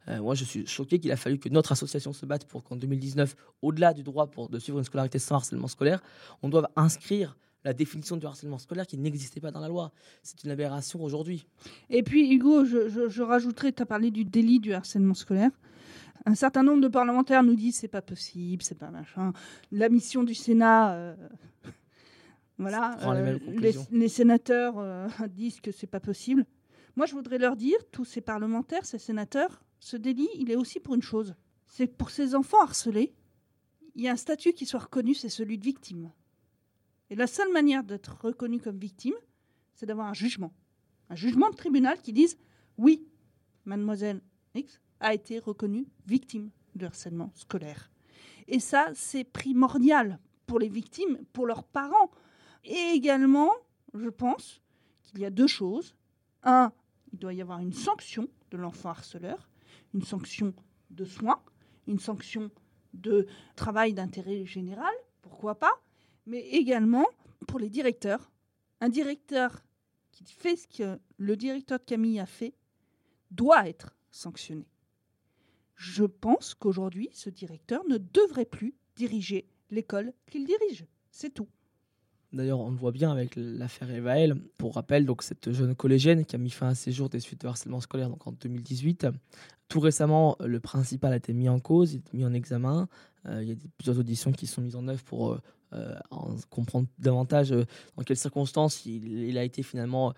Euh, 0.08 0.22
moi, 0.22 0.36
je 0.36 0.44
suis 0.44 0.68
choqué 0.68 1.00
qu'il 1.00 1.12
a 1.12 1.15
fallu 1.15 1.39
que 1.39 1.50
notre 1.50 1.72
association 1.72 2.13
se 2.13 2.28
batte 2.28 2.46
pour 2.46 2.63
qu'en 2.63 2.76
2019, 2.76 3.36
au-delà 3.63 3.91
du 3.94 4.04
droit 4.04 4.28
pour, 4.28 4.50
de 4.50 4.60
suivre 4.60 4.78
une 4.78 4.84
scolarité 4.84 5.18
sans 5.18 5.36
harcèlement 5.36 5.68
scolaire, 5.68 6.04
on 6.44 6.50
doive 6.50 6.68
inscrire 6.76 7.36
la 7.63 7.74
définition 7.74 8.18
du 8.18 8.26
harcèlement 8.28 8.60
scolaire 8.60 8.86
qui 8.86 9.00
n'existait 9.00 9.39
pas 9.39 9.50
dans 9.50 9.60
la 9.60 9.68
loi. 9.68 9.91
C'est 10.22 10.44
une 10.44 10.52
aberration 10.52 11.04
aujourd'hui. 11.04 11.48
Et 11.89 12.04
puis, 12.04 12.32
Hugo, 12.32 12.63
je, 12.65 13.22
rajouterais, 13.24 13.72
tu 13.72 13.82
as 13.82 13.88
parlé 13.88 14.12
du 14.12 14.24
délit 14.24 14.60
du 14.60 14.74
harcèlement 14.74 15.15
scolaire. 15.15 15.50
Un 16.28 16.36
certain 16.36 16.62
nombre 16.62 16.82
de 16.82 16.88
parlementaires 16.88 17.41
nous 17.41 17.56
disent 17.56 17.78
c'est 17.78 17.88
pas 17.88 18.02
possible, 18.04 18.62
c'est 18.63 18.78
pas 18.78 18.91
machin. 18.91 19.34
La 19.72 19.89
mission 19.89 20.24
du 20.24 20.36
Sénat, 20.36 20.94
euh, 20.94 21.15
voilà, 22.58 22.98
euh, 23.04 23.38
les, 23.91 24.08
sénateurs 24.08 24.78
euh, 24.78 25.08
disent 25.30 25.60
que 25.60 25.72
c'est 25.72 25.88
pas 25.88 26.00
possible. 26.00 26.46
Moi, 26.96 27.06
je 27.06 27.13
voudrais 27.13 27.38
leur 27.38 27.58
dire, 27.58 27.78
tous 27.91 28.06
ces 28.06 28.22
parlementaires, 28.22 28.86
ces 28.86 29.00
sénateurs, 29.00 29.63
ce 29.80 29.98
délit, 29.98 30.30
il 30.36 30.50
est 30.50 30.56
aussi 30.56 30.80
pour 30.80 30.96
une 30.96 31.02
chose. 31.02 31.36
C'est 31.68 31.88
pour 31.88 32.10
ces 32.10 32.36
enfants 32.36 32.62
harcelés, 32.62 33.13
il 33.96 34.04
y 34.04 34.08
a 34.08 34.12
un 34.12 34.18
statut 34.18 34.54
qui 34.54 34.65
soit 34.65 34.80
reconnu, 34.80 35.13
c'est 35.13 35.30
celui 35.30 35.58
de 35.58 35.63
victime. 35.63 36.12
Et 37.10 37.15
la 37.15 37.28
seule 37.28 37.52
manière 37.52 37.84
d'être 37.84 38.18
reconnu 38.22 38.60
comme 38.60 38.78
victime, 38.78 39.15
c'est 39.74 39.86
d'avoir 39.86 40.08
un 40.08 40.13
jugement. 40.13 40.54
Un 41.10 41.15
jugement 41.15 41.50
de 41.50 41.56
tribunal 41.56 42.02
qui 42.02 42.13
dise 42.13 42.38
oui, 42.78 43.08
mademoiselle 43.65 44.22
X 44.54 44.82
a 45.00 45.13
été 45.13 45.39
reconnue 45.39 45.88
victime 46.08 46.50
de 46.76 46.86
harcèlement 46.86 47.32
scolaire. 47.36 47.91
Et 48.48 48.60
ça, 48.60 48.89
c'est 48.94 49.24
primordial 49.24 50.20
pour 50.46 50.60
les 50.60 50.70
victimes, 50.70 51.20
pour 51.34 51.46
leurs 51.46 51.63
parents, 51.63 52.12
et 52.65 52.91
également, 52.93 53.51
je 53.93 54.10
pense 54.10 54.62
qu'il 55.04 55.19
y 55.19 55.25
a 55.25 55.30
deux 55.30 55.47
choses. 55.47 55.95
Un, 56.43 56.71
il 57.13 57.19
doit 57.19 57.34
y 57.34 57.41
avoir 57.41 57.60
une 57.60 57.73
sanction 57.73 58.28
de 58.51 58.58
l'enfant 58.58 58.89
harceleur, 58.89 59.49
une 59.93 60.04
sanction 60.04 60.54
de 60.89 61.06
soins, 61.06 61.41
une 61.88 61.99
sanction 61.99 62.51
de 62.93 63.28
travail 63.56 63.93
d'intérêt 63.93 64.45
général, 64.45 64.93
pourquoi 65.21 65.56
pas, 65.56 65.82
mais 66.25 66.41
également 66.49 67.06
pour 67.47 67.60
les 67.60 67.69
directeurs. 67.69 68.32
Un 68.82 68.89
directeur 68.89 69.63
qui 70.12 70.25
fait 70.25 70.56
ce 70.56 70.67
que 70.67 70.99
le 71.17 71.36
directeur 71.36 71.80
de 71.80 71.84
Camille 71.84 72.19
a 72.19 72.25
fait 72.25 72.54
doit 73.32 73.67
être 73.67 73.95
sanctionné. 74.12 74.67
Je 75.75 76.06
pense 76.06 76.54
qu'aujourd'hui, 76.54 77.10
ce 77.12 77.30
directeur 77.30 77.84
ne 77.88 77.97
devrait 77.97 78.45
plus 78.45 78.73
diriger 78.95 79.47
l'école 79.69 80.13
qu'il 80.32 80.45
dirige. 80.45 80.86
C'est 81.12 81.34
tout. 81.34 81.49
D'ailleurs, 82.36 82.60
on 82.60 82.69
le 82.69 82.76
voit 82.76 82.91
bien 82.91 83.12
avec 83.12 83.36
l'affaire 83.38 83.89
Evaël. 83.89 84.36
Pour 84.58 84.76
rappel, 84.76 85.06
donc 85.06 85.24
cette 85.24 85.54
jeune 85.54 85.74
collégienne 85.74 86.26
qui 86.26 86.36
a 86.36 86.39
mis 86.39 86.50
fin 86.50 86.67
à 86.67 86.76
ses 86.76 86.91
jours 86.91 87.08
des 87.08 87.21
suites 87.21 87.41
de 87.41 87.48
harcèlement 87.48 87.80
scolaire 87.80 88.10
en 88.26 88.32
2018. 88.34 89.08
Tout 89.69 89.80
récemment, 89.80 90.36
le 90.43 90.60
principal 90.60 91.13
a 91.13 91.15
été 91.15 91.34
mis 91.34 91.48
en 91.48 91.60
cause, 91.60 91.93
il 91.93 92.00
a 92.00 92.17
mis 92.17 92.26
en 92.26 92.34
examen. 92.34 92.88
Euh, 93.26 93.41
il 93.41 93.50
y 93.50 93.52
a 93.54 93.56
plusieurs 93.78 93.98
auditions 93.98 94.34
qui 94.34 94.48
sont 94.48 94.62
mises 94.62 94.76
en 94.76 94.88
œuvre 94.88 95.04
pour 95.04 95.32
euh, 95.32 95.41
comprendre 96.49 96.88
davantage 96.99 97.49
dans 97.49 98.03
quelles 98.05 98.17
circonstances 98.17 98.85
il, 98.85 99.38
a 99.38 99.43
été 99.43 99.63
finalement 99.63 100.13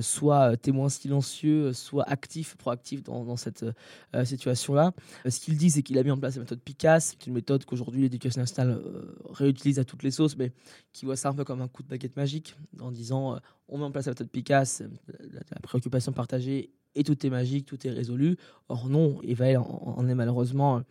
soit 0.00 0.56
témoin 0.56 0.88
silencieux, 0.88 1.72
soit 1.72 2.08
actif, 2.08 2.56
proactif 2.56 3.02
dans, 3.02 3.36
cette 3.36 3.64
situation-là. 4.24 4.92
ce 5.28 5.40
qu'il 5.40 5.56
dit, 5.56 5.70
c'est 5.70 5.82
qu'il 5.82 5.98
a 5.98 6.02
mis 6.02 6.10
en 6.10 6.18
place 6.18 6.36
la 6.36 6.40
méthode 6.40 6.60
Picasse, 6.60 7.16
c'est 7.18 7.26
une 7.26 7.34
méthode 7.34 7.64
qu'aujourd'hui 7.64 8.02
l'éducation 8.02 8.40
nationale 8.40 8.80
réutilise 9.30 9.78
à 9.78 9.84
toutes 9.84 10.02
les 10.02 10.10
sauces, 10.10 10.36
mais 10.36 10.52
qui 10.92 11.04
voit 11.04 11.16
ça 11.16 11.28
un 11.30 11.34
peu 11.34 11.44
comme 11.44 11.62
un 11.62 11.68
coup 11.68 11.82
de 11.82 11.88
baguette 11.88 12.16
magique, 12.16 12.56
en 12.80 12.90
disant 12.90 13.38
on 13.68 13.78
met 13.78 13.84
en 13.84 13.90
place 13.90 14.06
la 14.06 14.12
méthode 14.12 14.30
Picasse, 14.30 14.82
la 15.30 15.60
préoccupation 15.62 16.12
partagée 16.12 16.70
et 16.94 17.04
tout 17.04 17.26
est 17.26 17.30
magique, 17.30 17.66
tout 17.66 17.86
est 17.86 17.90
résolu. 17.90 18.36
Or 18.68 18.88
non, 18.88 19.20
Eva 19.22 19.60
en, 19.60 20.08
est 20.08 20.14
malheureusement, 20.14 20.82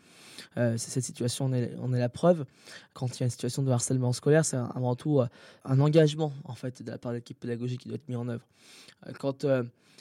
euh, 0.57 0.77
cette 0.77 1.03
situation 1.03 1.45
en 1.45 1.53
est, 1.53 1.99
la 1.99 2.09
preuve. 2.09 2.45
Quand 2.93 3.07
il 3.17 3.19
y 3.21 3.23
a 3.23 3.25
une 3.25 3.31
situation 3.31 3.63
de 3.63 3.71
harcèlement 3.71 4.13
scolaire, 4.13 4.45
c'est 4.45 4.57
avant 4.57 4.95
tout 4.95 5.19
euh, 5.19 5.27
un 5.65 5.79
engagement 5.79 6.33
en 6.43 6.55
fait 6.55 6.83
de 6.83 6.91
la 6.91 6.97
part 6.97 7.11
de 7.11 7.17
l'équipe 7.17 7.39
pédagogique 7.39 7.81
qui 7.81 7.87
doit 7.87 7.95
être 7.95 8.09
mis 8.09 8.15
en 8.15 8.27
œuvre. 8.27 8.45
Euh, 9.07 9.11
quand 9.19 9.45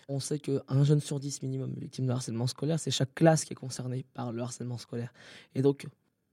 on 0.09 0.21
sait 0.21 0.38
qu'un 0.38 0.85
jeune 0.85 1.01
sur 1.01 1.21
dix 1.21 1.43
minimum 1.43 1.73
victime 1.79 2.07
de 2.07 2.12
harcèlement 2.12 2.47
scolaire, 2.47 2.79
c'est 2.79 2.91
chaque 2.91 3.15
classe 3.15 3.45
qui 3.45 3.53
est 3.53 3.57
concernée 3.57 4.05
par 4.15 4.33
le 4.33 4.43
harcèlement 4.43 4.79
scolaire. 4.79 5.12
Et 5.55 5.62
donc, 5.62 5.87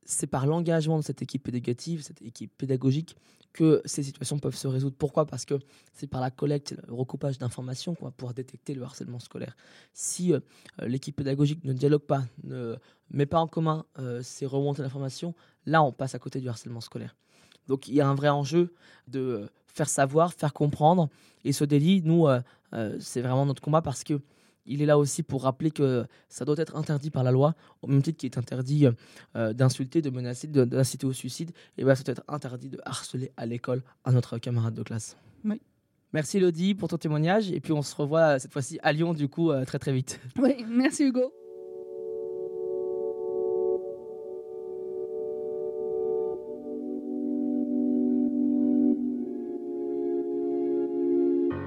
c'est 0.10 0.28
par 0.28 0.48
l'engagement 0.48 0.98
de 0.98 1.04
cette 1.04 1.22
équipe 1.22 1.44
pédagogique, 1.44 2.02
cette 2.04 2.22
équipe 2.24 2.52
pédagogique, 2.58 3.16
que 3.54 3.82
ces 3.86 4.02
situations 4.02 4.40
peuvent 4.40 4.56
se 4.56 4.68
résoudre. 4.68 4.96
Pourquoi? 4.98 5.26
Parce 5.26 5.46
que 5.46 5.60
c'est 5.94 6.08
par 6.08 6.20
la 6.20 6.32
collecte, 6.32 6.76
le 6.88 6.94
recoupage 6.94 7.38
d'informations 7.38 7.94
qu'on 7.94 8.06
va 8.06 8.12
pouvoir 8.12 8.34
détecter 8.34 8.74
le 8.74 8.82
harcèlement 8.84 9.20
scolaire. 9.20 9.56
Si 9.94 10.34
euh, 10.34 10.40
l'équipe 10.82 11.16
pédagogique 11.16 11.64
ne 11.64 11.74
dialogue 11.74 12.02
pas, 12.02 12.24
ne 12.44 12.76
met 13.12 13.28
pas 13.28 13.40
en 13.40 13.48
commun 13.48 13.86
euh, 14.00 14.22
ces 14.24 14.46
remontées 14.48 14.82
d'informations, 14.82 15.36
là 15.66 15.84
on 15.84 15.92
passe 15.92 16.16
à 16.16 16.20
côté 16.20 16.40
du 16.40 16.50
harcèlement 16.50 16.82
scolaire. 16.82 17.16
Donc 17.68 17.88
il 17.88 17.94
y 17.94 18.02
a 18.02 18.08
un 18.08 18.16
vrai 18.16 18.30
enjeu 18.30 18.74
de 19.08 19.20
euh, 19.20 19.48
faire 19.68 19.90
savoir, 19.90 20.34
faire 20.34 20.54
comprendre. 20.54 21.10
Et 21.46 21.54
ce 21.54 21.64
délit, 21.64 22.02
nous, 22.04 22.28
c'est 23.00 23.22
vraiment 23.22 23.46
notre 23.46 23.62
combat 23.62 23.82
parce 23.82 24.04
que 24.04 24.20
il 24.66 24.82
est 24.82 24.86
là 24.86 24.98
aussi 24.98 25.24
pour 25.24 25.44
rappeler 25.44 25.72
que 25.72 26.06
ça 26.28 26.46
doit 26.46 26.58
être 26.58 26.76
interdit 26.76 27.10
par 27.10 27.24
la 27.24 27.32
loi, 27.32 27.56
au 27.82 27.88
même 27.88 28.02
titre 28.02 28.18
qu'il 28.18 28.30
est 28.30 28.38
interdit 28.38 28.88
euh, 29.36 29.54
d'insulter, 29.54 30.02
de 30.02 30.10
menacer, 30.10 30.48
d'inciter 30.48 31.06
au 31.06 31.14
suicide, 31.14 31.52
et 31.78 31.84
bien 31.84 31.96
ça 31.96 32.04
doit 32.04 32.14
être 32.14 32.24
interdit 32.28 32.70
de 32.70 32.80
harceler 32.86 33.32
à 33.38 33.46
l'école 33.46 33.84
un 34.06 34.16
autre 34.16 34.38
camarade 34.38 34.74
de 34.74 34.84
classe. 34.84 35.18
Oui. 35.44 35.62
Merci 36.12 36.38
Elodie 36.38 36.74
pour 36.74 36.88
ton 36.88 36.98
témoignage, 36.98 37.52
et 37.52 37.60
puis 37.60 37.72
on 37.72 37.82
se 37.82 37.96
revoit 37.96 38.40
cette 38.40 38.52
fois-ci 38.52 38.80
à 38.82 38.92
Lyon, 38.94 39.14
du 39.14 39.28
coup, 39.28 39.52
euh, 39.52 39.66
très 39.66 39.80
très 39.80 39.94
vite. 39.94 40.20
Oui, 40.42 40.66
merci 40.68 41.04
Hugo. 41.04 41.34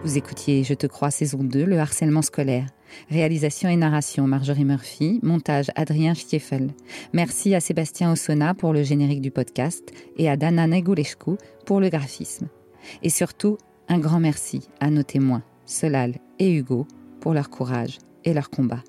Vous 0.05 0.19
écoutiez 0.19 0.65
Je 0.65 0.75
te 0.75 0.89
crois 0.89 1.13
saison 1.13 1.45
2, 1.45 1.65
le 1.65 1.79
harcèlement 1.79 2.23
scolaire. 2.23 2.67
Réalisation 3.11 3.69
et 3.69 3.77
narration 3.77 4.27
Marjorie 4.27 4.65
Murphy, 4.65 5.21
montage 5.23 5.71
Adrien 5.75 6.15
Stiefel. 6.15 6.71
Merci 7.13 7.55
à 7.55 7.61
Sébastien 7.61 8.13
Ossona 8.13 8.55
pour 8.55 8.73
le 8.73 8.83
générique 8.83 9.21
du 9.21 9.31
podcast 9.31 9.93
et 10.17 10.29
à 10.29 10.37
Dana 10.37 10.67
Negulescu 10.67 11.33
pour 11.67 11.81
le 11.81 11.89
graphisme. 11.89 12.49
Et 13.03 13.11
surtout, 13.11 13.59
un 13.89 13.99
grand 13.99 14.21
merci 14.21 14.69
à 14.81 14.91
nos 14.91 15.03
témoins, 15.03 15.43
Solal 15.67 16.15
et 16.39 16.53
Hugo, 16.53 16.87
pour 17.21 17.35
leur 17.35 17.51
courage 17.51 17.99
et 18.25 18.35
leur 18.35 18.51
combat. 18.51 18.83